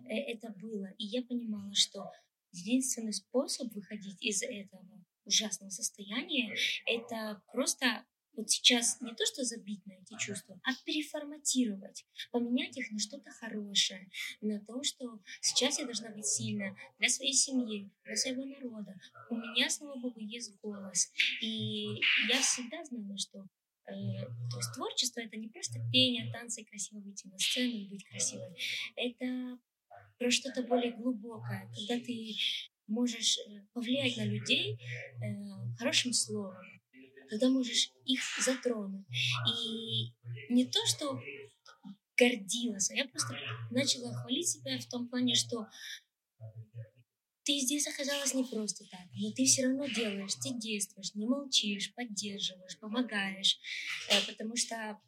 [0.08, 0.92] э, это было.
[0.98, 2.10] И я понимала, что
[2.52, 6.54] единственный способ выходить из этого ужасного состояния,
[6.86, 12.90] это просто вот сейчас не то, что забить на эти чувства, а переформатировать, поменять их
[12.90, 14.08] на что-то хорошее,
[14.40, 18.94] на то, что сейчас я должна быть сильна для своей семьи, для своего народа.
[19.30, 21.12] У меня, слава богу, есть голос.
[21.40, 23.46] И я всегда знала, что
[23.86, 23.92] э,
[24.50, 28.56] то есть творчество это не просто пение, танцы, красиво выйти на сцену и быть красивой.
[28.96, 29.58] Это
[30.18, 32.34] про что-то более глубокое, когда ты
[32.86, 34.78] можешь э, повлиять на людей
[35.20, 36.56] э, хорошим словом,
[37.32, 39.06] когда можешь их затронуть.
[39.48, 40.12] И
[40.50, 41.24] не то, что
[42.18, 43.34] гордилась, а я просто
[43.70, 45.66] начала хвалить себя в том плане, что
[47.44, 51.94] ты здесь оказалась не просто так, но ты все равно делаешь, ты действуешь, не молчишь,
[51.94, 53.58] поддерживаешь, помогаешь,
[54.10, 55.00] э, потому что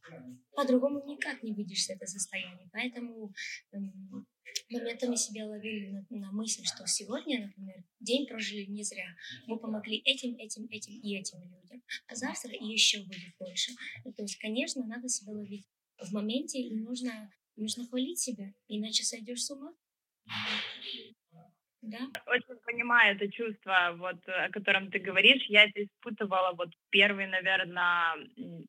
[0.55, 2.71] по-другому никак не выйдешь с этого состояния.
[2.73, 3.35] Поэтому
[3.73, 4.27] эм,
[4.75, 9.07] моментами себя ловили на, на мысль, что сегодня, например, день прожили не зря.
[9.47, 11.83] Мы помогли этим, этим, этим и этим людям.
[12.07, 13.73] А завтра еще будет больше.
[14.05, 15.67] Ну, то есть, конечно, надо себя ловить
[15.99, 19.73] в моменте, и нужно, нужно хвалить себя, иначе сойдешь с ума.
[21.83, 21.99] Да?
[22.27, 25.45] Очень понимаю это чувство, вот, о котором ты говоришь.
[25.49, 28.17] Я это испытывала вот первый, наверное,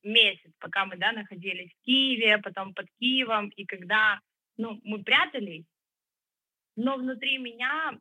[0.03, 3.49] месяц, пока мы да, находились в Киеве, потом под Киевом.
[3.49, 4.19] И когда
[4.57, 5.65] ну, мы прятались,
[6.75, 7.97] но внутри меня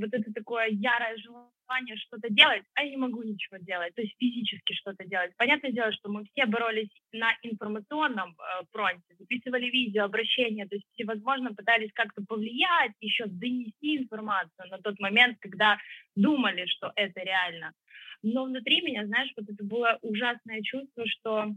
[0.00, 4.14] вот это такое ярое желание что-то делать, а я не могу ничего делать, то есть
[4.18, 5.32] физически что-то делать.
[5.36, 10.86] Понятное дело, что мы все боролись на информационном э, фронте, записывали видео, обращения, то есть
[10.94, 15.78] всевозможно пытались как-то повлиять, еще донести информацию на тот момент, когда
[16.16, 17.72] думали, что это реально.
[18.22, 21.54] Но внутри меня, знаешь, вот это было ужасное чувство, что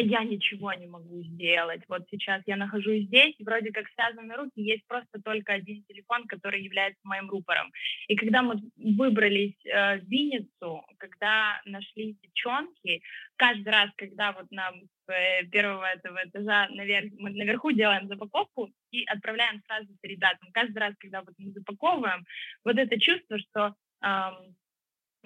[0.00, 1.82] я ничего не могу сделать.
[1.88, 6.62] Вот сейчас я нахожусь здесь, вроде как связаны руки, есть просто только один телефон, который
[6.62, 7.70] является моим рупором.
[8.08, 13.02] И когда мы выбрались э, в Винницу, когда нашли девчонки,
[13.36, 18.70] каждый раз, когда вот нам с э, первого этого этажа наверх, мы наверху делаем запаковку
[18.90, 22.24] и отправляем сразу ребятам, каждый раз, когда вот мы запаковываем,
[22.64, 24.54] вот это чувство, что эм,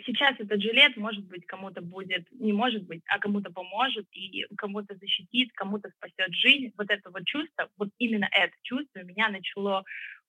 [0.02, 4.94] сейчас этот жилет, может быть, кому-то будет, не может быть, а кому-то поможет и кому-то
[4.96, 6.72] защитит, кому-то спасет жизнь.
[6.76, 9.84] Вот это вот чувство, вот именно это чувство меня начало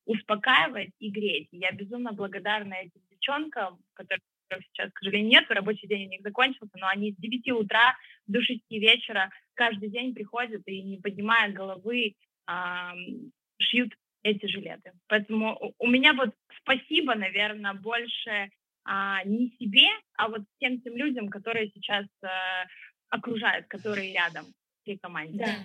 [0.05, 1.47] успокаивать и греть.
[1.51, 4.21] Я безумно благодарна этим девчонкам, которых
[4.67, 7.95] сейчас, к сожалению, нет, рабочий день у них закончился, но они с 9 утра
[8.27, 12.13] до 6 вечера каждый день приходят и, не поднимая головы,
[12.47, 14.91] эм, шьют эти жилеты.
[15.07, 16.29] Поэтому у меня вот
[16.61, 18.49] спасибо, наверное, больше
[18.84, 22.66] а, не себе, а вот тем тем людям, которые сейчас а,
[23.08, 25.38] окружают, которые рядом в этой команде.
[25.38, 25.64] Да,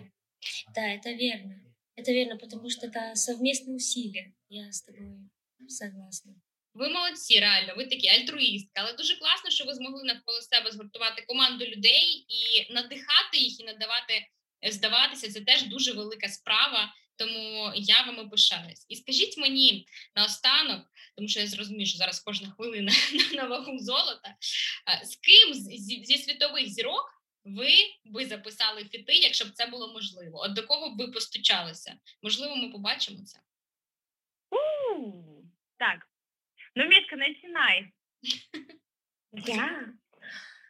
[0.75, 1.62] да, это верно.
[1.95, 4.34] Это верно, потому что это совместные усилия.
[4.49, 5.29] Я з тобою
[5.67, 6.36] согласна.
[6.73, 11.21] Ви молодці, реально, ви такі альтруїстки, але дуже класно, що ви змогли навколо себе згуртувати
[11.27, 14.27] команду людей і надихати їх, і надавати
[14.71, 15.31] здаватися.
[15.31, 16.93] Це теж дуже велика справа.
[17.20, 18.87] Тому я вами пишаюсь.
[18.88, 22.92] І скажіть мені наостанок, тому що я зрозумію, що зараз кожна хвилина
[23.35, 24.37] на вагу золота.
[25.04, 27.72] З ким зі, зі світових зірок ви
[28.04, 30.40] би записали фіти, якщо б це було можливо?
[30.40, 31.96] От до кого б ви постучалися?
[32.22, 33.40] Можливо, ми побачимо це.
[34.50, 35.42] У,
[35.76, 36.09] так,
[36.76, 37.92] ну Мишка, начинай.
[39.33, 39.88] Я?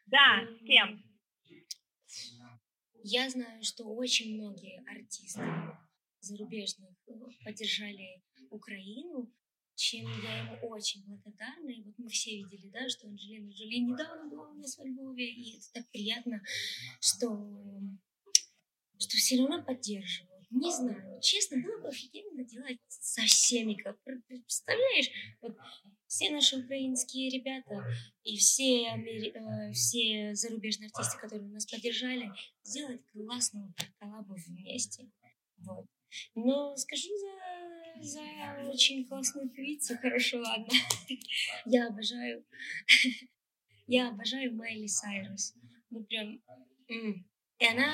[0.06, 1.04] Да, с кем?
[3.04, 5.40] Я знаю, что очень многие артисты
[6.20, 7.12] зарубежных э,
[7.44, 9.32] поддержали Украину,
[9.74, 11.70] чем я ему очень благодарна.
[11.70, 15.32] И вот мы все видели, да, что Анджелина Джоли недавно была у нас во Львове,
[15.32, 16.42] и это так приятно,
[17.00, 17.28] что,
[18.98, 20.30] что все равно поддерживают.
[20.50, 23.74] Не знаю, честно, было бы офигенно делать со всеми.
[23.74, 25.56] Как, представляешь, вот
[26.08, 27.84] все наши украинские ребята
[28.24, 29.30] и все, амери...
[29.30, 32.32] Э, все зарубежные артисты, которые нас поддержали,
[32.64, 35.08] сделать классную коллабу вместе.
[35.58, 35.86] Вот.
[36.34, 40.68] Но скажу за, за очень классную певицу, хорошо, ладно.
[41.66, 42.44] Я обожаю,
[43.86, 45.54] я обожаю Майли Сайрус.
[45.90, 46.40] Ну прям,
[46.88, 47.92] и она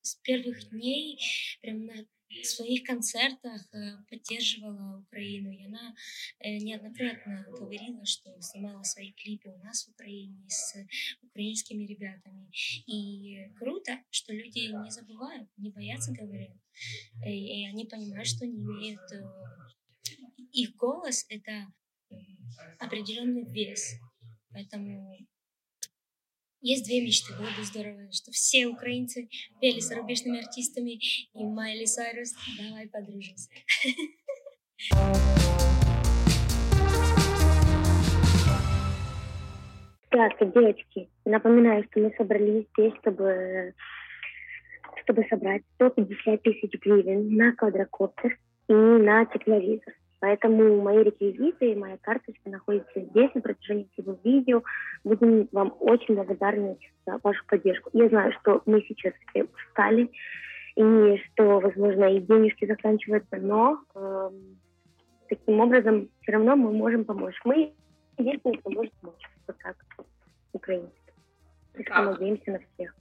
[0.00, 1.18] с первых дней
[1.60, 5.94] прям на в своих концертах э, поддерживала Украину, и она
[6.40, 10.74] э, неоднократно говорила, что снимала свои клипы у нас в Украине с
[11.22, 12.50] украинскими ребятами.
[12.86, 16.60] И круто, что люди не забывают, не боятся говорить,
[17.24, 19.00] э, и они понимают, что они имеют...
[20.52, 21.66] Их голос— это
[22.78, 23.94] определенный вес.
[24.50, 25.18] Поэтому
[26.60, 29.28] есть две мечты, было бы здорово, что все украинцы
[29.60, 30.98] пели с зарубежными артистами,
[31.34, 33.50] и Майли Сайрус, давай подружимся.
[40.08, 43.74] Так, девочки, напоминаю, что мы собрались здесь, чтобы,
[45.02, 48.38] чтобы собрать 150 тысяч гривен на квадрокоптер
[48.68, 49.94] и на тепловизор.
[50.25, 54.61] Поэтому мои реквизиты и моя карточка находятся здесь на протяжении всего видео.
[55.03, 57.89] Будем вам очень благодарны за вашу поддержку.
[57.93, 60.11] Я знаю, что мы сейчас все устали,
[60.75, 64.29] и что, возможно, и денежки заканчиваются, но э,
[65.27, 67.39] таким образом все равно мы можем помочь.
[67.43, 67.73] Мы
[68.19, 69.29] единственные, кто может помочь.
[69.47, 69.75] Вот так,
[70.51, 71.11] українське.
[71.79, 72.95] І надіємося на всіх.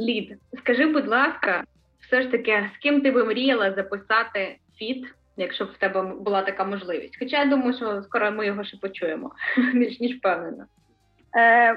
[0.00, 1.64] Лід, скажи, будь ласка,
[2.00, 6.42] все ж таки, з ким ти би мріяла записати фіт якщо б в тебе була
[6.42, 7.18] така можливість.
[7.18, 9.30] Хоча я думаю, що скоро ми його ще почуємо,
[9.74, 10.66] більш ніж впевнена.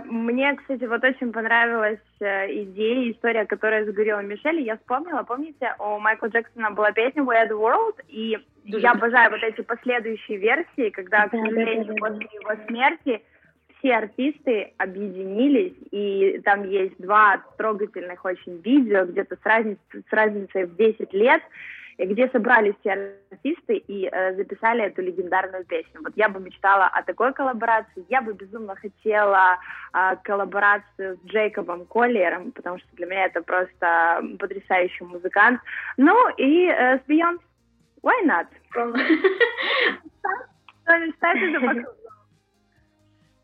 [0.05, 4.59] Мне, кстати, вот очень понравилась идея, история, которая загорела Мишель.
[4.59, 8.91] Я вспомнила, помните, у Майкла Джексона была песня We Are the World, и Дуже я
[8.91, 13.21] обожаю вот эти последующие версии, когда, к сожалению, после его смерти
[13.77, 20.65] все артисты объединились, и там есть два трогательных очень видео, где-то с, разниц, с разницей
[20.65, 21.41] в 10 лет,
[21.98, 26.00] где собрались все артисты и э, записали эту легендарную песню.
[26.02, 28.04] Вот я бы мечтала о такой коллаборации.
[28.08, 29.58] Я бы безумно хотела
[29.92, 35.60] э, коллаборацию с Джейкобом Коллиером, потому что для меня это просто потрясающий музыкант.
[35.96, 37.42] Ну и э, с Бейонсе.
[38.02, 38.46] Why not?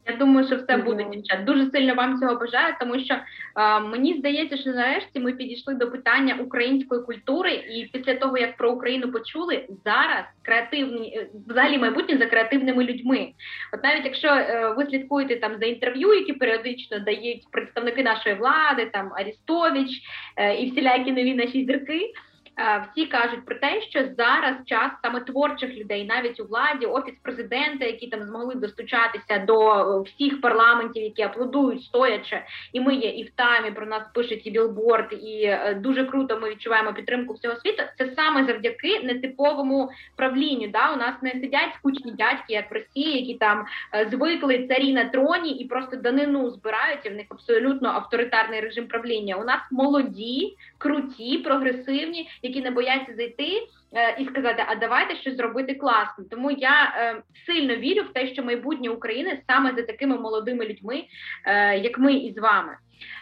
[0.07, 1.45] Я думаю, що все буде дівчат.
[1.45, 5.91] Дуже сильно вам цього бажаю, тому що е, мені здається, що нарешті ми підійшли до
[5.91, 12.19] питання української культури, і після того як про Україну почули, зараз креативні е, взагалі майбутнє
[12.19, 13.29] за креативними людьми.
[13.75, 18.91] От навіть якщо е, ви слідкуєте там за інтерв'ю, які періодично дають представники нашої влади,
[18.93, 19.91] там Арістович
[20.37, 22.13] е, і всілякі нові наші зірки.
[22.59, 27.15] Е, всі кажуть про те, що зараз час саме творчих людей, навіть у владі, офіс
[27.23, 33.11] президента, які там змогли достучатися до е, всіх парламентів, які аплодують стоячи, і ми є
[33.11, 37.35] і в таймі про нас пишуть і білборд, і е, дуже круто ми відчуваємо підтримку
[37.35, 37.83] всього світу.
[37.99, 40.69] Це саме завдяки нетиповому правлінню.
[40.69, 43.65] Да, у нас не сидять скучні дядьки, як в Росії, які там
[44.11, 47.07] звикли царі на троні і просто данину збирають.
[47.07, 49.37] і В них абсолютно авторитарний режим правління.
[49.37, 53.49] У нас молоді, круті, прогресивні які не бояться зайти
[53.93, 56.25] е, і сказати, а давайте щось зробити класно.
[56.31, 61.05] Тому я е, сильно вірю в те, що майбутнє України саме за такими молодими людьми,
[61.45, 62.77] е, як ми і з вами.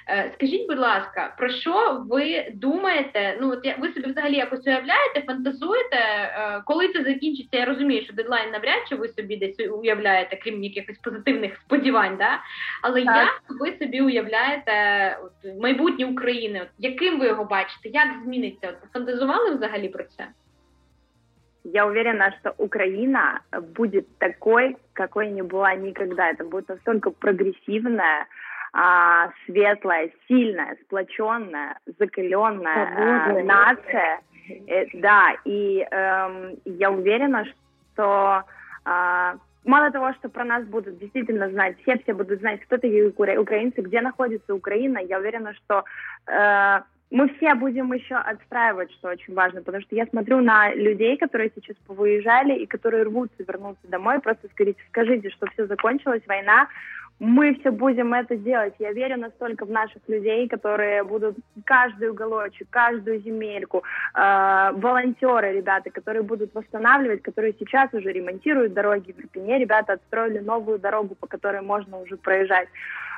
[0.08, 3.38] Е, скажіть, будь ласка, про що ви думаєте?
[3.40, 7.58] Ну, от ви собі взагалі якось уявляєте, фантазуєте, е, коли це закінчиться?
[7.58, 12.40] Я розумію, що дедлайн навряд чи ви собі десь уявляєте, крім якихось позитивних сподівань, да?
[12.82, 13.16] але так.
[13.16, 14.72] як ви собі уявляєте
[15.24, 16.60] от, майбутнє України?
[16.62, 17.88] От, яким ви його бачите?
[17.88, 18.68] Як зміниться?
[18.68, 20.28] От, Фантазували взагалі про це?
[21.64, 23.42] Я уверена, что Украина
[23.74, 26.30] будет такой, какой не была никогда.
[26.30, 28.26] Это будет настолько прогрессивная,
[28.72, 34.20] а, светлая, сильная, сплоченная, закаленная э, нация.
[34.66, 37.44] Э, да, и э, я уверена,
[37.92, 38.44] что
[38.84, 39.32] э,
[39.64, 43.80] мало того, что про нас будут действительно знать, все все будут знать, кто такие украинцы,
[43.80, 45.84] где находится Украина, я уверена, что
[46.26, 46.80] э,
[47.10, 51.50] мы все будем еще отстраивать, что очень важно, потому что я смотрю на людей, которые
[51.54, 56.68] сейчас повыезжали и которые рвутся вернуться домой, просто скажите, скажите, что все закончилось, война,
[57.20, 58.74] мы все будем это делать.
[58.78, 63.82] Я верю настолько в наших людей, которые будут каждый уголочек, каждую земельку,
[64.14, 69.58] э, волонтеры, ребята, которые будут восстанавливать, которые сейчас уже ремонтируют дороги в Ирпене.
[69.58, 72.68] Ребята отстроили новую дорогу, по которой можно уже проезжать.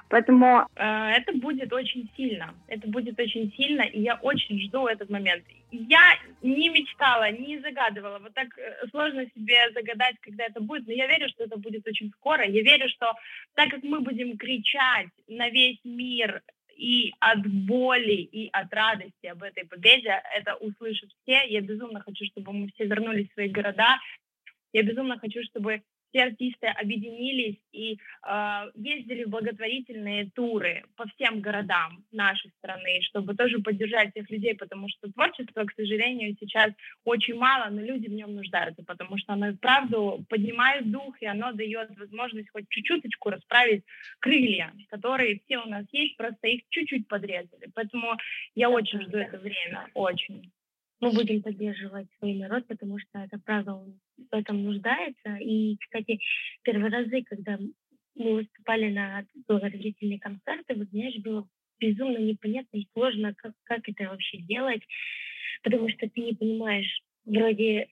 [0.09, 2.55] Поэтому э, это будет очень сильно.
[2.69, 5.45] Это будет очень сильно, и я очень жду этот момент.
[5.71, 6.03] Я
[6.43, 8.19] не мечтала, не загадывала.
[8.19, 11.87] Вот так э, сложно себе загадать, когда это будет, но я верю, что это будет
[11.87, 12.45] очень скоро.
[12.47, 13.12] Я верю, что
[13.55, 16.43] так как мы будем кричать на весь мир
[16.77, 21.43] и от боли, и от радости об этой победе, это услышат все.
[21.49, 23.99] Я безумно хочу, чтобы мы все вернулись в свои города.
[24.73, 31.40] Я безумно хочу, чтобы все артисты объединились и э, ездили в благотворительные туры по всем
[31.40, 36.72] городам нашей страны, чтобы тоже поддержать всех людей, потому что творчество, к сожалению, сейчас
[37.05, 41.53] очень мало, но люди в нем нуждаются, потому что оно, правду, поднимает дух, и оно
[41.53, 43.85] дает возможность хоть чуть-чуточку расправить
[44.20, 47.70] крылья, которые все у нас есть, просто их чуть-чуть подрезали.
[47.75, 48.16] Поэтому
[48.55, 50.53] я очень жду это время, очень.
[51.01, 53.98] Мы будем поддерживать свой народ, потому что это правда он
[54.31, 55.37] в этом нуждается.
[55.37, 56.21] И, кстати,
[56.63, 57.59] первые разы, когда
[58.15, 61.46] мы выступали на благотворительные концерты, вот знаешь, было
[61.81, 64.83] безумно непонятно и сложно, как, как это вообще делать,
[65.63, 67.87] потому что ты не понимаешь, вроде э,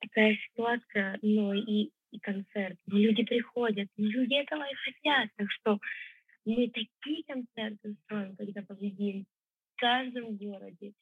[0.00, 2.76] такая ситуация, но и и концерт.
[2.86, 5.28] Но люди приходят, но люди этого и хотят.
[5.36, 5.78] Так что
[6.44, 9.26] мы такие концерты строим, когда победим
[9.74, 10.92] в каждом городе.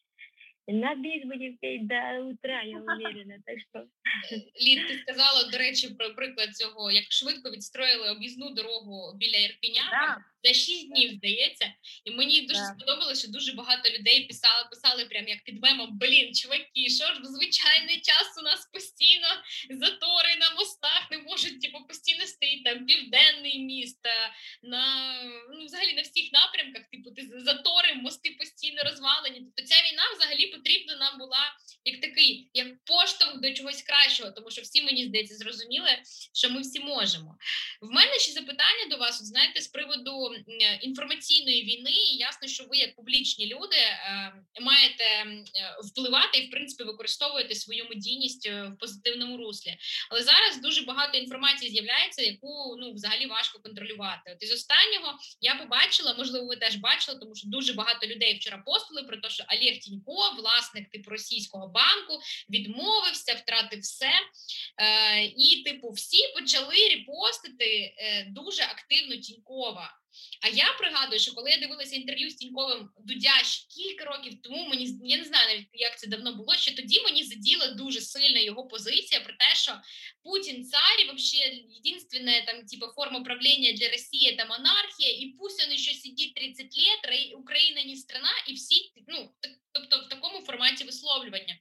[0.67, 3.39] На бис будем петь до утра, я уверена.
[3.47, 3.87] Так що
[4.62, 9.82] Лід, ти сказала, до речі, про приклад цього, як швидко відстроїли об'їзну дорогу біля Ірпіня.
[10.37, 11.73] да, За 6 днів, здається.
[12.05, 12.67] І мені дуже Да.
[12.67, 17.21] сподобалося, що дуже багато людей писали, писали прям як під мемом, блін, чуваки, що ж
[17.23, 19.29] в звичайний час у нас постійно
[19.71, 24.01] затори на мостах не можуть типу, постійно стоїть там південний міст,
[24.63, 24.83] на
[25.55, 29.41] ну, взагалі на всіх напрямках, типу, ти затори, мости постійно розвалені.
[29.41, 34.51] Тобто ця війна взагалі потрібна нам була як такий, як поштовх до чогось кращого, тому
[34.51, 35.91] що всі мені здається зрозуміли,
[36.35, 37.37] що ми всі можемо.
[37.81, 40.28] В мене ще запитання до вас, от знаєте, з приводу
[40.83, 41.91] інформаційної війни.
[41.91, 45.47] І ясно, що ви, як публічні люди, е, маєте е,
[45.85, 49.77] впливати і, в принципі, використовуєте свою медійність е, в позитивному руслі.
[50.11, 54.33] Але зараз дуже багато інформації з'являється, яку ну взагалі важко контролювати.
[54.37, 58.63] От із останнього я побачила, можливо, ви теж бачили, тому що дуже багато людей вчора
[58.67, 62.21] постили про те, що Олег Тінько, власник типу російського банку,
[62.51, 64.13] відмовився, втратив все.
[64.81, 69.99] Е, і, типу, всі почали репостити е, дуже активно Тінькова.
[70.41, 74.69] А я пригадую, що коли я дивилася інтерв'ю з Тіньковим Дудя ще кілька років тому,
[74.69, 76.55] мені я не знаю навіть як це давно було.
[76.57, 79.81] Ще тоді мені заділа дуже сильно його позиція про те, що
[80.23, 81.39] Путін царь, і вообще
[81.79, 86.77] единственная там типа форма правления для России это монархия, и пусть он еще сидит 30
[86.77, 89.31] лет, Ра- Украина не страна, і всі ну
[89.73, 91.59] тобто в такому форматі висловлювання.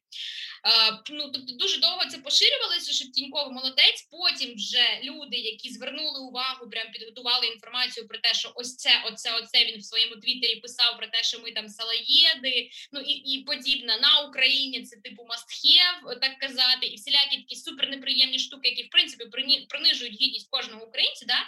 [0.65, 4.07] Е, ну, тобто дуже довго це поширювалося, що Тіньков молодець.
[4.11, 9.35] Потім вже люди, які звернули увагу, прям підготували інформацію про те, що ось це, оце,
[9.35, 13.43] оце він в своєму твіттері писав про те, що ми там салаєди, ну і, і
[13.43, 14.83] подібне на Україні.
[14.83, 19.25] Це типу have, так казати, і всілякі такі супернеприємні штуки, які в принципі
[19.69, 21.25] принижують гідність кожного українця.
[21.25, 21.39] Да?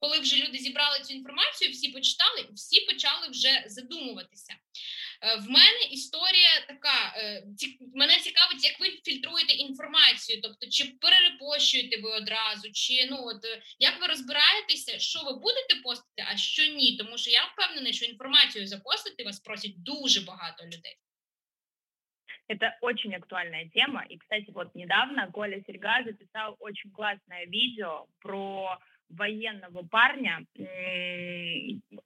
[0.00, 4.54] Коли вже люди зібрали цю інформацію, всі почитали, всі почали вже задумуватися.
[5.22, 7.14] Е, В мене історія така.
[7.16, 7.42] е,
[7.94, 13.62] Мене цікавить, як ви фільтруєте інформацію, тобто чи перерепощуєте ви одразу, чи ну от е,
[13.78, 16.96] як ви розбираєтеся, що ви будете постити, а що ні?
[16.96, 20.96] Тому що я впевнена, що інформацію запостити вас просять дуже багато людей.
[22.48, 24.04] Это очень актуальная тема.
[24.08, 28.78] И, кстати, вот недавно Коля Серьга записал очень классное видео про
[29.08, 30.44] военного парня,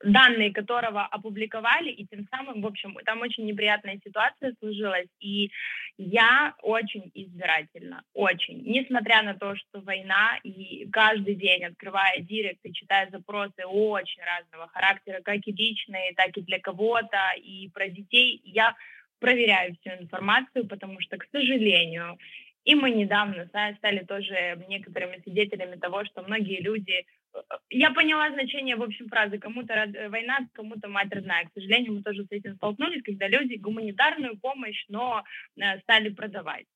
[0.03, 5.51] данные которого опубликовали, и тем самым, в общем, там очень неприятная ситуация сложилась, и
[5.98, 8.62] я очень избирательна, очень.
[8.62, 14.68] Несмотря на то, что война, и каждый день, открывая директ и читая запросы очень разного
[14.68, 18.74] характера, как и личные, так и для кого-то, и про детей, я
[19.18, 22.18] проверяю всю информацию, потому что, к сожалению,
[22.64, 27.06] и мы недавно да, стали тоже некоторыми свидетелями того, что многие люди...
[27.34, 27.38] э,
[27.70, 31.44] Я поняла значение, в общем, фразы «кому-то э, война, кому-то мать родная».
[31.44, 35.24] К сожалению, мы тоже с этим столкнулись, когда люди гуманитарную помощь, но
[35.56, 36.66] э, стали продавать.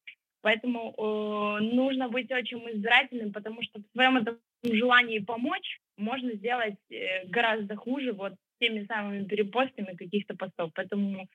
[0.40, 6.76] Поэтому э, нужно быть очень избирательным, потому что в своем этом желании помочь можно сделать
[6.90, 10.70] э, гораздо хуже вот теми самыми перепостами каких-то постов.
[10.74, 11.28] Поэтому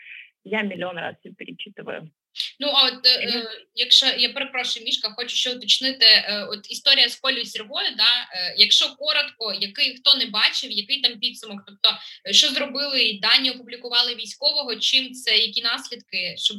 [0.43, 2.11] я миллион раз все перечитываю.
[2.60, 3.44] Ну а от е, е,
[3.74, 6.06] якщо я перепрошую, мішка, хочу ще уточнити.
[6.06, 11.00] е, От історія з Колею Сергою, да, е, якщо коротко, який хто не бачив, який
[11.00, 11.98] там підсумок, тобто
[12.28, 16.56] е, що зробили і дані опублікували військового, чим це, які наслідки, щоб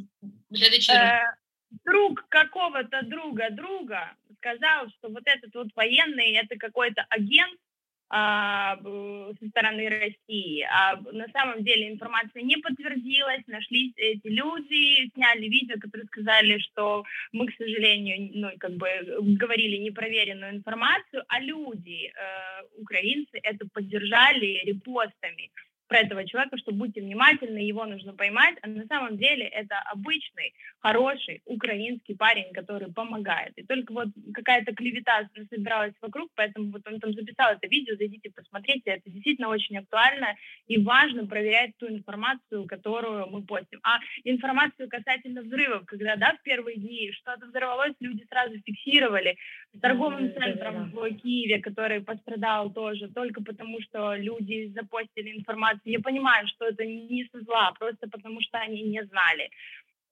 [0.52, 1.12] глядачі розуміли?
[1.12, 1.34] Э,
[1.86, 7.69] друг какого-то друга друга сказал, что вот этот вот военный это какой-то агент а, б-
[8.11, 10.63] со стороны России.
[10.63, 17.05] А на самом деле информация не подтвердилась, нашлись эти люди, сняли видео, которые сказали, что
[17.33, 18.89] мы, к сожалению, ну, как бы
[19.39, 25.51] говорили непроверенную информацию, а люди, э, украинцы, это поддержали репостами
[25.91, 30.55] про этого человека, что будьте внимательны, его нужно поймать, а на самом деле это обычный
[30.79, 33.53] хороший украинский парень, который помогает.
[33.57, 38.31] И только вот какая-то клевета собиралась вокруг, поэтому вот он там записал это видео, зайдите,
[38.31, 40.37] посмотрите, это действительно очень актуально
[40.69, 43.81] и важно проверять ту информацию, которую мы постим.
[43.83, 49.37] А информацию касательно взрывов, когда, да, в первые дни что-то взорвалось, люди сразу фиксировали.
[49.73, 55.80] С торговым центром в Киеве, который пострадал тоже, только потому что люди запостили информацию.
[55.85, 59.51] Я понимаю, что это не со зла, а просто потому что они не знали.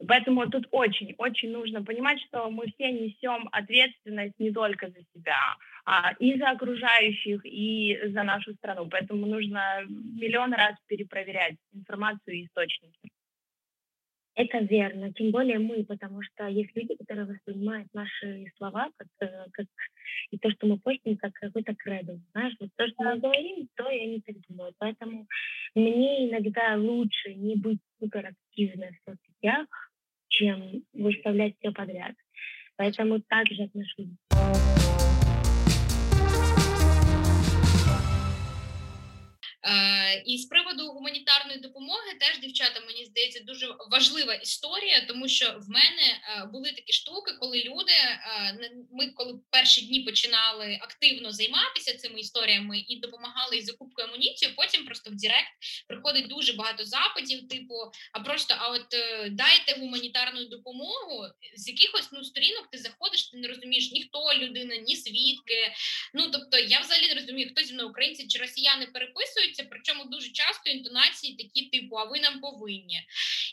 [0.07, 6.13] Поэтому тут очень-очень нужно понимать, что мы все несем ответственность не только за себя, а
[6.21, 8.89] и за окружающих, и за нашу страну.
[8.89, 13.11] Поэтому нужно миллион раз перепроверять информацию и источники.
[14.39, 15.13] Это верно.
[15.13, 19.67] Тем более мы, потому что есть люди, которые воспринимают наши слова как, э, как
[20.31, 22.21] и то, что мы постим, как какой-то кредо.
[22.31, 24.77] Знаешь, вот то, что мы говорим, то и они так думают.
[24.79, 25.27] Поэтому
[25.75, 29.67] мне иногда лучше не быть суперактивной в соцсетях,
[30.29, 32.15] чем выставлять все подряд.
[32.77, 34.15] Поэтому также отношусь.
[40.27, 45.71] І з приводу гуманітарної допомоги, теж дівчата, мені здається, дуже важлива історія, тому що в
[45.71, 48.59] мене е, були такі штуки, коли люди е,
[48.93, 54.85] ми, коли перші дні починали активно займатися цими історіями і допомагали із закупкою амуніції, потім
[54.85, 55.53] просто в Директ
[55.89, 57.75] приходить дуже багато запитів, типу,
[58.13, 58.87] а просто а от
[59.31, 64.77] дайте гуманітарну допомогу, з якихось ну сторінок ти заходиш, ти не розумієш ні хто людина,
[64.77, 65.73] ні звідки.
[66.15, 70.05] Ну тобто я взагалі не розумію, хто зі мною українці чи росіяни переписують використовуються, причому
[70.05, 73.01] дуже часто інтонації такі, типу, а ви нам повинні.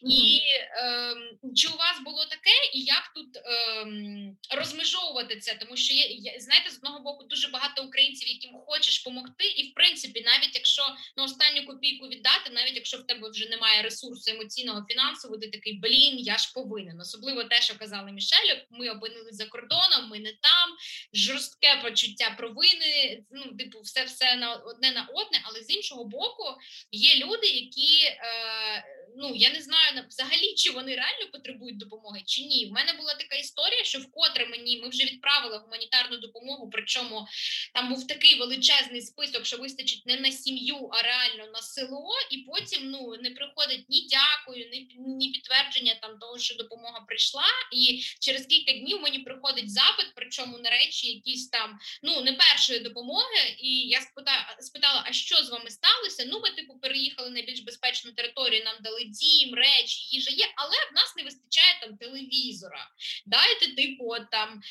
[0.03, 0.09] Mm-hmm.
[0.09, 0.41] І
[0.77, 1.15] е,
[1.55, 5.55] чи у вас було таке, і як тут е, розмежовувати це?
[5.55, 9.73] Тому що є, знаєте, з одного боку дуже багато українців, яким хочеш допомогти, і в
[9.73, 10.83] принципі, навіть якщо
[11.17, 15.73] на останню копійку віддати, навіть якщо в тебе вже немає ресурсу емоційного фінансового, ти такий
[15.73, 16.99] блін, я ж повинен.
[17.01, 20.69] Особливо те, що казали Мішелю, ми опинилися за кордоном, ми не там,
[21.13, 23.23] жорстке почуття провини.
[23.31, 26.44] Ну, типу, все все на одне на одне, але з іншого іншого боку,
[26.92, 32.41] є люди, які е, ну я не знаю взагалі, чи вони реально потребують допомоги, чи
[32.41, 32.65] ні.
[32.65, 36.69] В мене була така історія, що вкотре мені ми вже відправили гуманітарну допомогу.
[36.69, 37.27] Причому
[37.73, 42.37] там був такий величезний список, що вистачить не на сім'ю, а реально на село, і
[42.37, 47.47] потім ну не приходить ні дякую, ні, підтвердження там того, що допомога прийшла.
[47.73, 52.79] І через кілька днів мені приходить запит, причому на речі, якісь там ну не першої
[52.79, 53.55] допомоги.
[53.59, 56.25] І я спитала, спитала, а що з вами сталося?
[56.27, 60.75] Ну, ми типу переїхали на більш безпечну територію, нам дали дім, речі, їжа є, але
[60.91, 62.89] в нас не вистачає там телевізора.
[63.25, 64.61] Дайте типу от, там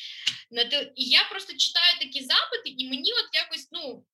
[0.50, 0.92] на те.
[0.96, 4.04] І я просто читаю такі запити, і мені от якось ну.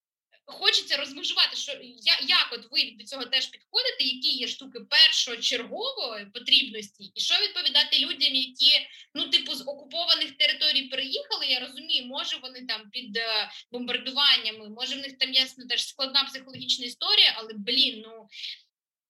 [0.53, 6.27] Хочеться розмежувати, що я як от ви до цього теж підходите, які є штуки першочергової
[6.27, 11.47] потрібності, і що відповідати людям, які ну типу з окупованих територій переїхали.
[11.47, 16.25] Я розумію, може вони там під е, бомбардуваннями, може в них там ясно теж складна
[16.25, 18.29] психологічна історія, але блін, ну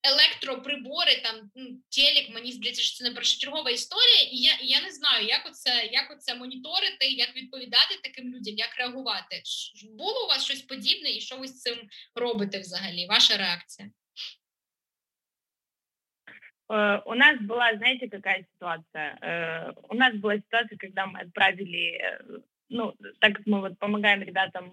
[0.06, 4.82] електроприбори, там ну, телек, мені здається, що це не першочергова історія, і я і я
[4.82, 9.42] не знаю, як оце як оце моніторити, як відповідати таким людям, як реагувати.
[9.98, 11.78] Було у вас щось подібне, і що ви з цим
[12.16, 13.06] робите взагалі?
[13.06, 13.92] Ваша реакция?
[16.70, 19.18] Э, у нас была, знаете, какая ситуация?
[19.22, 24.24] Э, у нас была ситуация, когда мы отправили, э, ну, так как мы вот помогаем
[24.24, 24.72] ребятам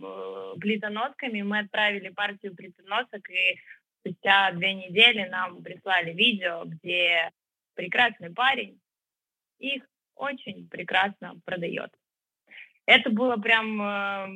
[0.59, 3.61] плитоносками, мы отправили партию плитоносок, и
[4.08, 7.32] спустя две недели нам прислали видео, где
[7.76, 8.80] прекрасный парень
[9.60, 9.84] их
[10.16, 11.92] очень прекрасно продает.
[12.86, 14.28] Это было прям э,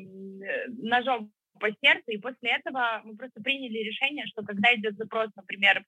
[0.68, 5.84] ножом по сердцу, и после этого мы просто приняли решение, что когда идет запрос, например,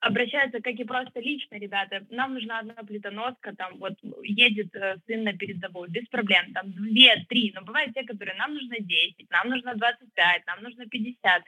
[0.00, 5.24] обращаются, как и просто лично ребята, нам нужна одна плитоноска, там вот едет э, сын
[5.24, 9.48] на передовую, без проблем, там две, три, но бывают те, которые нам нужно 10, нам
[9.48, 11.42] нужно 25, нам нужно 50.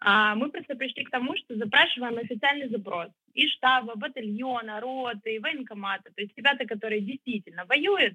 [0.00, 6.10] А мы просто пришли к тому, что запрашиваем официальный запрос и штаба, батальона, роты, военкомата,
[6.14, 8.14] то есть ребята, которые действительно воюют.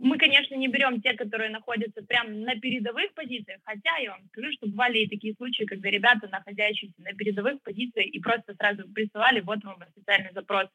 [0.00, 4.52] Мы, конечно, не берем те, которые находятся прямо на передовых позициях, хотя я вам скажу,
[4.52, 9.40] что бывали и такие случаи, когда ребята, находящиеся на передовых позициях, и просто сразу присылали,
[9.40, 10.68] вот вам официальный запрос,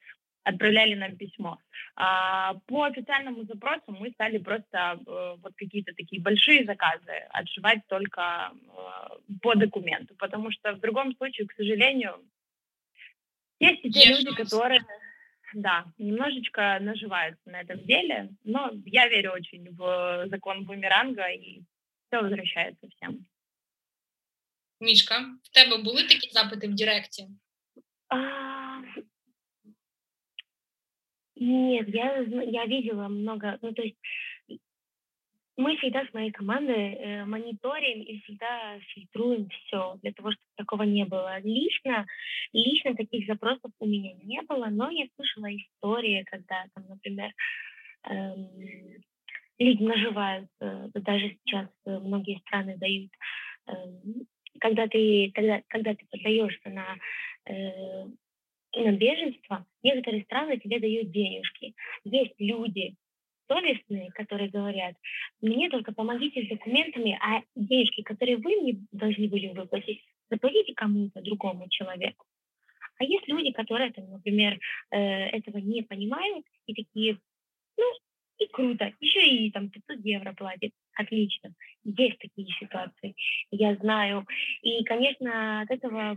[0.43, 1.57] отправляли нам письмо.
[1.95, 8.51] А, по официальному запросу мы стали просто э, вот какие-то такие большие заказы отшивать только
[8.51, 12.19] э, по документу, потому что в другом случае, к сожалению,
[13.59, 14.23] есть и те Есть.
[14.23, 14.81] люди, которые,
[15.53, 21.61] да, немножечко наживаются на этом деле, но я верю очень в закон бумеранга, и
[22.07, 23.25] все возвращается всем.
[24.79, 27.27] Мишка, в тебе були такі запити в Директі?
[28.09, 28.62] А,
[31.43, 33.97] нет, я, я видела много, ну, то есть
[35.55, 40.83] мы всегда с моей командой э, мониторим и всегда фильтруем все для того, чтобы такого
[40.83, 41.39] не было.
[41.41, 42.05] Лично,
[42.53, 47.31] лично таких запросов у меня не было, но я слышала истории, когда там, например,
[48.09, 48.49] эм,
[49.59, 53.11] люди наживаются, даже сейчас многие страны дают,
[53.67, 54.25] эм,
[54.59, 56.97] когда ты, когда, когда ты подаешься на
[57.45, 58.05] э,
[58.76, 61.74] на беженство, некоторые страны тебе дают денежки.
[62.03, 62.95] Есть люди,
[63.47, 64.95] совестные, которые говорят,
[65.41, 71.21] мне только помогите с документами, а денежки, которые вы мне должны были выплатить, заплатите кому-то,
[71.21, 72.26] другому человеку.
[72.99, 74.59] А есть люди, которые, там, например,
[74.91, 77.19] э, этого не понимают и такие,
[77.78, 77.84] ну,
[78.38, 81.53] и круто, еще и там 500 евро платит, отлично.
[81.84, 83.15] Есть такие ситуации,
[83.51, 84.26] я знаю.
[84.61, 86.13] И, конечно, от этого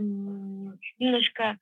[0.99, 1.59] немножко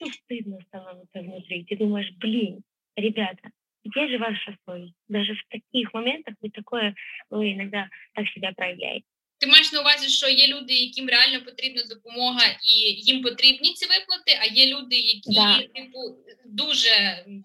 [0.00, 1.64] ну, стыдно становится внутри.
[1.64, 2.62] Ты думаешь, блин,
[2.96, 3.50] ребята,
[3.84, 4.94] где же ваша совесть?
[5.08, 6.94] Даже в таких моментах вы такое,
[7.30, 9.06] вы иногда так себя проявляете.
[9.38, 13.86] Ти маєш на увазі, що є люди, яким реально потрібна допомога, і їм потрібні ці
[13.86, 15.58] виплати, а є люди, які Да.
[15.58, 16.88] типу дуже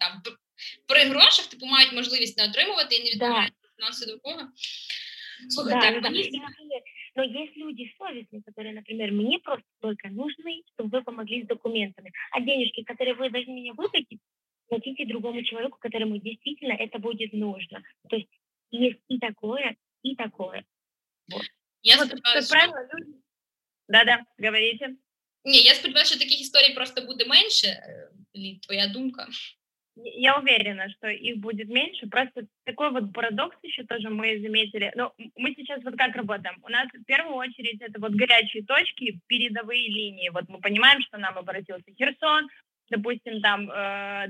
[0.00, 0.22] там
[0.86, 4.48] при грошах типу мають можливість не отримувати і не відмовляють фінансову допомогу.
[5.48, 6.10] Слухай, Да, так, ну да.
[6.10, 6.80] мені И, например,
[7.14, 12.12] Но есть люди совестные, которые, например, мне просто только нужны, чтобы вы помогли с документами.
[12.30, 14.20] А денежки, которые вы должны мне выплатить,
[14.68, 17.82] платите другому человеку, которому действительно это будет нужно.
[18.08, 18.28] То есть
[18.70, 20.64] есть и такое, и такое.
[21.82, 22.52] я Вот, сподіваюся, как що...
[22.52, 23.18] правило, люди...
[23.88, 24.88] Да-да, говорите.
[25.44, 27.66] Ні, я сподіваюся, що таких історій просто буде менше.
[27.66, 29.28] Е, Лід, твоя думка.
[29.95, 32.07] Я уверена, что их будет меньше.
[32.07, 34.91] Просто такой вот парадокс еще тоже мы заметили.
[34.95, 36.57] Ну, мы сейчас вот как работаем?
[36.63, 40.29] У нас в первую очередь это вот горячие точки, передовые линии.
[40.29, 42.49] Вот мы понимаем, что нам обратился Херсон,
[42.89, 44.27] допустим, там э,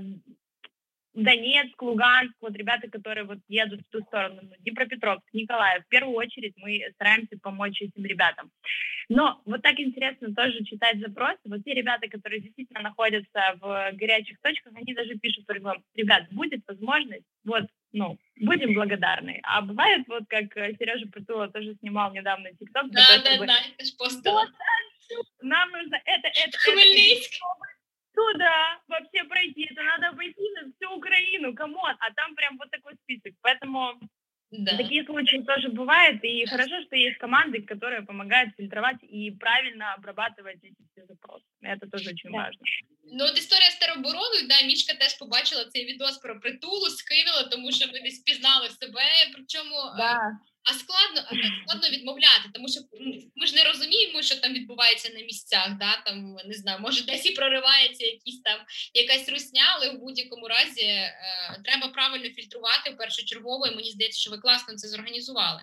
[1.15, 5.83] Донецк, Луганск, вот ребята, которые вот едут в ту сторону, ну, Днепропетровск, Николаев.
[5.85, 8.51] В первую очередь мы стараемся помочь этим ребятам.
[9.07, 11.39] Но вот так интересно тоже читать запросы.
[11.45, 15.45] Вот те ребята, которые действительно находятся в горячих точках, они даже пишут,
[15.95, 17.63] ребят, будет возможность, вот,
[17.93, 19.39] ну, будем благодарны.
[19.43, 23.95] А бывает, вот как Сережа Петула тоже снимал недавно ТикТок, Да, да, да, я ж
[23.97, 24.45] постила.
[25.41, 27.33] нам нужно это, это, это, Хмельницк
[28.14, 32.94] туда вообще пройти, это надо обойти на всю Украину, камон, а там прям вот такой
[33.04, 33.32] список.
[33.42, 34.00] Поэтому
[34.52, 34.76] Да.
[34.76, 40.58] такие случаи тоже бывают, и хорошо, что есть команды, которые помогают фильтровать и правильно обрабатывать
[40.64, 41.44] эти все запросы.
[41.62, 42.38] Это тоже очень Да.
[42.38, 42.60] важно.
[43.12, 47.72] Ну, от історія з теробороною, да, Мішка теж побачила цей відос про притулу, скинула, тому
[47.72, 49.00] що ми десь пізнали себе.
[49.34, 51.21] Причому е, А складно,
[51.63, 52.79] складно відмовляти, тому що
[53.35, 55.69] ми ж не розуміємо, що там відбувається на місцях.
[55.79, 56.01] Да?
[56.05, 58.59] Там не знаю, може десь і проривається якісь там
[58.93, 63.67] якась русня, але в будь-якому разі е, треба правильно фільтрувати першочергово.
[63.67, 65.61] І мені здається, що ви класно це зорганізували.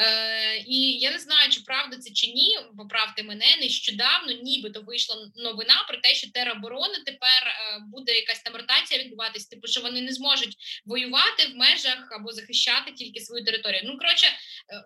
[0.00, 2.58] Е, і я не знаю, чи правда це чи ні.
[2.76, 8.54] Поправте мене нещодавно, нібито вийшла новина про те, що тероборони тепер е, буде якась там
[8.56, 13.82] ротація відбуватись, типу, що вони не зможуть воювати в межах або захищати тільки свою територію.
[13.84, 14.32] Ну коротше, е,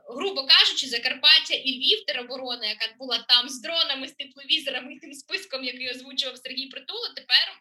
[0.09, 5.15] грубо кажучи, Закарпаття і Львів тероборона, яка була там з дронами, з тепловізорами і тим
[5.15, 7.59] списком, який озвучував Сергій Притула, тепер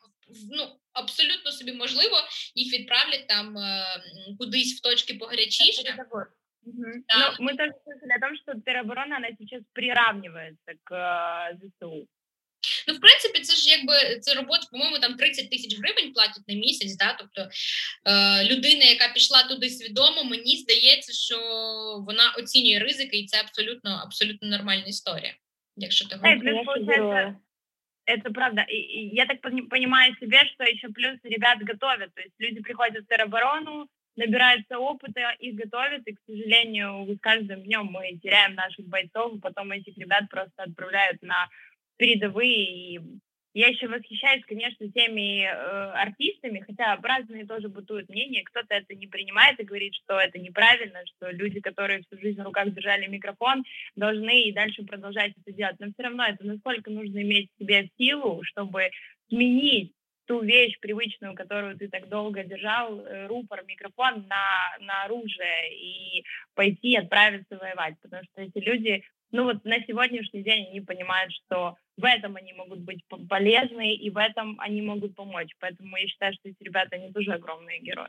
[0.52, 2.16] ну абсолютно собі можливо
[2.56, 3.56] їх відправлять там
[4.40, 5.98] кудись в точки погарячіше.
[6.65, 6.89] Переговор.
[6.89, 7.05] Мгм.
[7.09, 7.35] Да.
[7.39, 10.95] Но мы тоже слышали о том, что тероборона, она сейчас приравнивается к
[11.53, 12.09] э, ЗСУ.
[12.89, 16.55] Ну, в принципі, це ж якби це робота, по-моєму, там 30 тисяч гривень платять на
[16.55, 16.97] місяць.
[16.97, 17.13] Да?
[17.19, 17.41] Тобто
[18.05, 21.37] е, людина, яка пішла туди свідомо, мені здається, що
[22.07, 25.35] вона оцінює ризики, і це абсолютно абсолютно нормальна історія.
[25.77, 26.43] Якщо ти Да, и говориш.
[26.43, 27.37] плюс, Настоящие получается, герои.
[28.07, 28.63] Это правда.
[28.71, 32.15] И, и я так пони- понимаю себе, что еще плюс ребят готовят.
[32.15, 37.64] То есть люди приходят в тероборону, набираются опыта, их готовят, и, к сожалению, с каждым
[37.64, 41.48] днем мы теряем наших бойцов, и потом этих ребят просто отправляют на
[41.98, 42.96] передовые.
[42.96, 43.00] И
[43.54, 48.44] я еще восхищаюсь, конечно, теми э, артистами, хотя разные тоже бытуют мнения.
[48.44, 52.46] Кто-то это не принимает и говорит, что это неправильно, что люди, которые всю жизнь в
[52.46, 53.64] руках держали микрофон,
[53.96, 55.76] должны и дальше продолжать это делать.
[55.80, 58.90] Но все равно это насколько нужно иметь в себе силу, чтобы
[59.28, 59.92] сменить
[60.32, 66.24] ту вещь привычную, которую ты так долго держал, э, рупор, микрофон на, на оружие и
[66.56, 67.96] пойти отправиться воевать.
[68.02, 69.04] Потому что эти люди,
[69.34, 73.94] ну вот на сегодняшний день они понимают, что в этом они могут быть по- полезны
[73.94, 75.52] и в этом они могут помочь.
[75.60, 78.08] Поэтому я считаю, что эти ребята, они тоже огромные герои.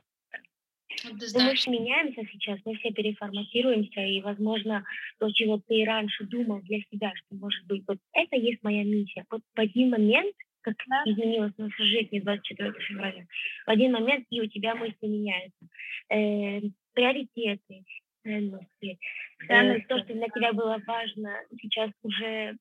[1.05, 4.85] Ну, мы же меняемся сейчас, мы все переформатируемся, и, возможно,
[5.19, 9.25] то, чего ты раньше думал для себя, что, может быть, вот это есть моя миссия.
[9.29, 13.27] Вот в один момент, как изменилась наша жизнь 24 февраля,
[13.67, 15.67] в один момент и у тебя мысли меняются.
[16.09, 16.61] Э,
[16.95, 17.85] приоритеты,
[18.23, 18.99] ценности,
[19.41, 19.87] э, Ценности.
[19.89, 22.57] то, что для тебя было важно, сейчас уже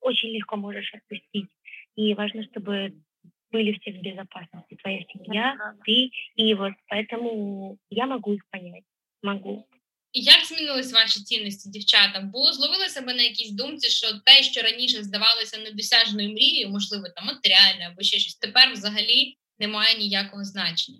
[0.00, 1.48] очень легко можешь отпустить.
[1.96, 2.94] И важно, чтобы
[3.50, 4.76] были все в безопасности.
[4.76, 6.10] Твоя семья, ты.
[6.36, 8.84] И вот поэтому я могу их понять.
[9.22, 9.66] Могу.
[10.11, 12.21] І як змінились ваші цінності, дівчата?
[12.21, 17.25] Було зловили себе на якійсь думці, що те, що раніше здавалося недосяжною мрією, можливо, там
[17.25, 20.99] матеріальне або ще щось, тепер взагалі не має ніякого значення.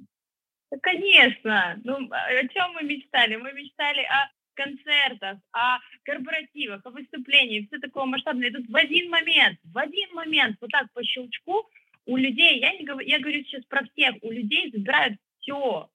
[0.72, 1.76] Да, конечно.
[1.86, 1.93] Ну,
[2.41, 3.38] о чем мы мечтали?
[3.38, 8.50] Мы мечтали о концертах, о корпоративах, о выступлениях, все такое масштабное.
[8.50, 11.70] И тут в один момент, в один момент, вот так по щелчку,
[12.06, 15.89] у людей, я, не говорю, я говорю сейчас про всех, у людей забирают все,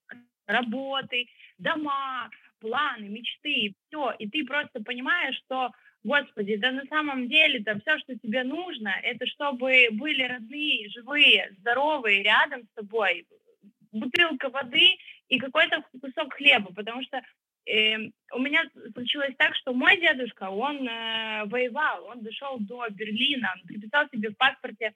[0.46, 1.26] работы,
[1.58, 5.71] дома, планы, мечты, все, и ты просто понимаешь, что,
[6.03, 11.53] господи, да на самом деле, да все, что тебе нужно, это чтобы были родные, живые,
[11.59, 13.25] здоровые рядом с тобой,
[13.91, 14.97] бутылка воды
[15.27, 17.21] и какой-то кусок хлеба, потому что
[17.65, 17.97] э,
[18.33, 23.67] у меня случилось так, что мой дедушка, он э, воевал, он дошел до Берлина, он
[23.67, 24.93] приписал себе в паспорте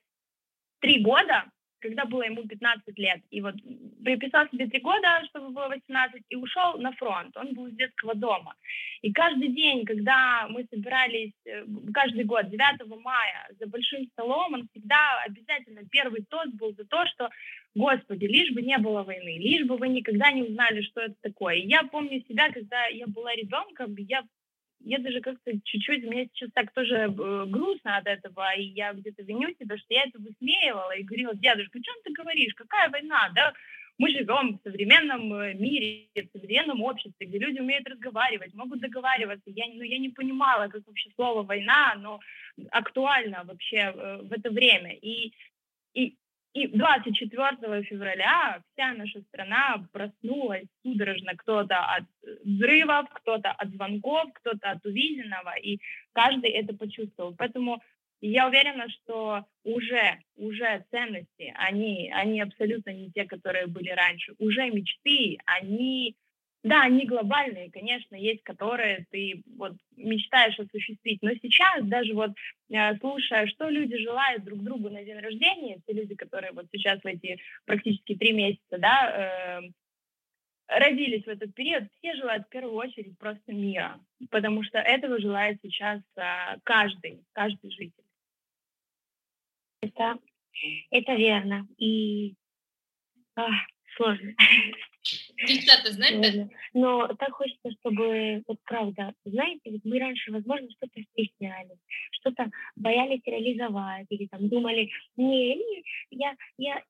[0.79, 1.45] три года,
[1.81, 3.21] когда было ему 15 лет.
[3.31, 3.55] И вот
[4.03, 7.35] приписал себе три года, чтобы было 18, и ушел на фронт.
[7.35, 8.55] Он был из детского дома.
[9.01, 14.67] И каждый день, когда мы собирались, э, каждый год, 9 мая, за большим столом, он
[14.69, 17.29] всегда обязательно первый тост был за то, что,
[17.75, 21.55] Господи, лишь бы не было войны, лишь бы вы никогда не узнали, что это такое.
[21.55, 24.23] И я помню себя, когда я была ребенком, я
[24.83, 29.23] я даже как-то чуть-чуть, мне сейчас так тоже э, грустно от этого, и я где-то
[29.23, 33.53] виню себя, что я это высмеивала и говорила, дедушка, чем ты говоришь, какая война, да?
[33.97, 39.49] Мы живем в современном э, мире, в современном обществе, где люди умеют разговаривать, могут договариваться.
[39.49, 42.19] Я, ну, я не понимала, как вообще слово «война», оно
[42.71, 44.93] актуально вообще э, в это время.
[44.93, 45.33] И,
[45.93, 46.15] и
[46.53, 52.03] и 24 февраля вся наша страна проснулась судорожно, кто-то от
[52.43, 55.79] взрывов, кто-то от звонков, кто-то от увиденного, и
[56.13, 57.33] каждый это почувствовал.
[57.35, 57.81] Поэтому
[58.19, 64.33] я уверена, что уже, уже ценности, они, они абсолютно не те, которые были раньше.
[64.37, 66.15] Уже мечты, они
[66.63, 71.21] да, они глобальные, конечно, есть, которые ты вот мечтаешь осуществить.
[71.21, 72.31] Но сейчас даже вот
[72.69, 76.99] э, слушая, что люди желают друг другу на день рождения, те люди, которые вот сейчас
[77.01, 79.71] в эти практически три месяца, да, э,
[80.67, 83.99] родились в этот период, все желают в первую очередь просто мира,
[84.29, 88.03] потому что этого желает сейчас э, каждый, каждый житель.
[89.81, 90.19] Это,
[90.91, 91.67] это верно.
[91.77, 92.35] И
[93.35, 93.49] а,
[93.95, 94.33] сложно.
[95.47, 96.49] Девчата, знаете?
[96.73, 101.79] Но так хочется, чтобы, вот правда, знаете, вот мы раньше, возможно, что-то стеснялись,
[102.11, 106.83] что-то боялись реализовать, или там думали, не, не я, я,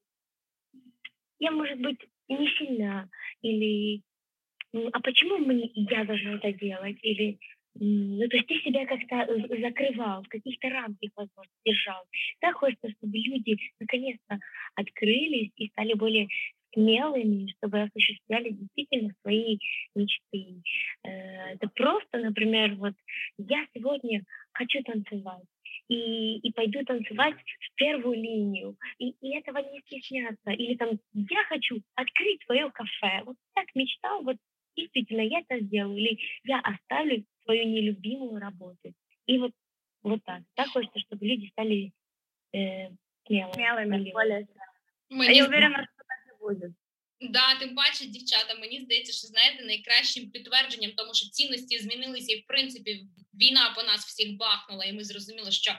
[1.39, 3.09] я, может быть, не сильна,
[3.41, 4.01] или
[4.73, 7.39] а почему мне, я должна это делать, или
[7.75, 9.25] ну, то есть ты себя как-то
[9.61, 12.03] закрывал, в каких-то рамках, возможно, держал.
[12.39, 14.39] Так хочется, чтобы люди наконец-то
[14.75, 16.27] открылись и стали более
[16.73, 19.57] смелыми, чтобы осуществляли действительно свои
[19.95, 20.61] мечты.
[21.03, 22.93] Э, это просто, например, вот
[23.37, 25.43] я сегодня хочу танцевать,
[25.87, 30.51] и, и пойду танцевать в первую линию, и, и этого не стесняться.
[30.51, 33.23] Или там, я хочу открыть свое кафе.
[33.25, 34.37] Вот так мечтал, вот
[34.75, 35.97] действительно я это сделаю.
[35.97, 38.93] Или я оставлю свою нелюбимую работу.
[39.25, 39.51] И вот,
[40.03, 40.43] вот так.
[40.55, 41.91] Так хочется, чтобы люди стали
[42.53, 42.89] э,
[43.25, 43.53] смелыми.
[43.53, 45.35] Смелыми, более смелыми.
[45.35, 45.87] Я уверена,
[46.41, 46.73] что.
[47.21, 52.41] Да, тим паче, дівчата, мені здається, що знаєте, найкращим підтвердженням, тому що цінності змінилися, і
[52.41, 55.75] в принципі війна по нас всіх бахнула, і ми зрозуміли, що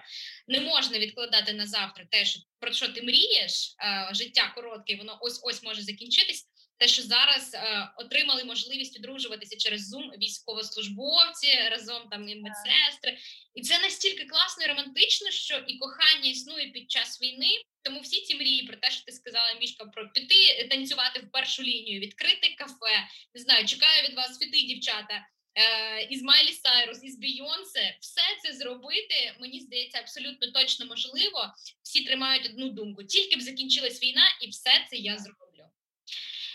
[0.48, 3.74] не можна відкладати на завтра те, що про що ти мрієш,
[4.12, 6.48] життя коротке, воно ось ось може закінчитись.
[6.82, 13.18] Те, що зараз е, отримали можливість одружуватися через Zoom військовослужбовці разом там і медсестри,
[13.54, 17.50] і це настільки класно і романтично, що і кохання існує під час війни.
[17.82, 21.62] Тому всі ці мрії про те, що ти сказала, мішка, про піти танцювати в першу
[21.62, 23.08] лінію, відкрити кафе.
[23.34, 25.26] Не знаю, чекаю від вас фіти, дівчата.
[25.54, 31.54] Е, із Майлі Сайрус, із Бійонсе, все це зробити, мені здається, абсолютно точно можливо.
[31.82, 33.04] Всі тримають одну думку.
[33.04, 35.51] Тільки б закінчилась війна, і все це я зроблю.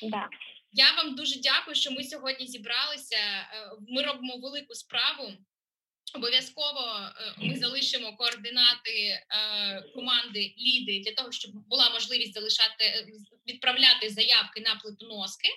[0.03, 0.29] Да.
[0.71, 3.17] Я вам дуже дякую, що ми сьогодні зібралися.
[3.87, 5.33] Ми робимо велику справу.
[6.13, 9.21] Обов'язково е, ми залишимо координати е,
[9.95, 13.07] команди ліди для того, щоб була можливість залишати е,
[13.47, 15.47] відправляти заявки на плитоноски.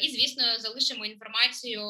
[0.00, 1.80] І, звісно, залишимо інформацію.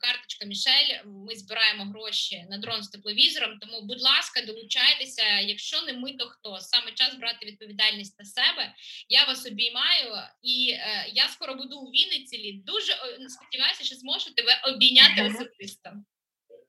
[0.00, 1.00] Карточка Мішель.
[1.04, 3.58] Ми збираємо гроші на дрон з тепловізором.
[3.58, 5.40] Тому, будь ласка, долучайтеся.
[5.40, 8.74] Якщо не ми, то хто саме час брати відповідальність на себе.
[9.08, 10.64] Я вас обіймаю, і
[11.12, 12.62] я скоро буду у Вінниці.
[12.66, 12.92] Дуже
[13.28, 15.90] сподіваюся, що зможу тебе обійняти особисто.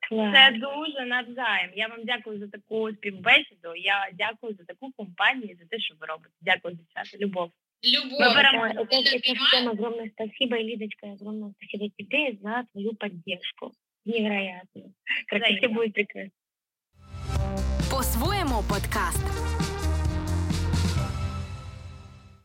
[0.09, 1.71] Це дуже навзаєм.
[1.75, 3.75] Я вам дякую за таку співбесіду.
[3.75, 6.35] Я дякую за таку компанію, за те, що ви робите.
[6.41, 7.17] Дякую, дівчата.
[7.25, 7.51] Любов.
[7.83, 8.19] Любовь.
[8.19, 13.71] Мы это, это, это всем огромное спасибо, и Лидочка, огромное спасибо тебе за твою поддержку.
[14.05, 14.93] Невероятно.
[15.27, 16.31] Как все будет прекрасно.
[17.91, 19.25] По-своєму подкаст.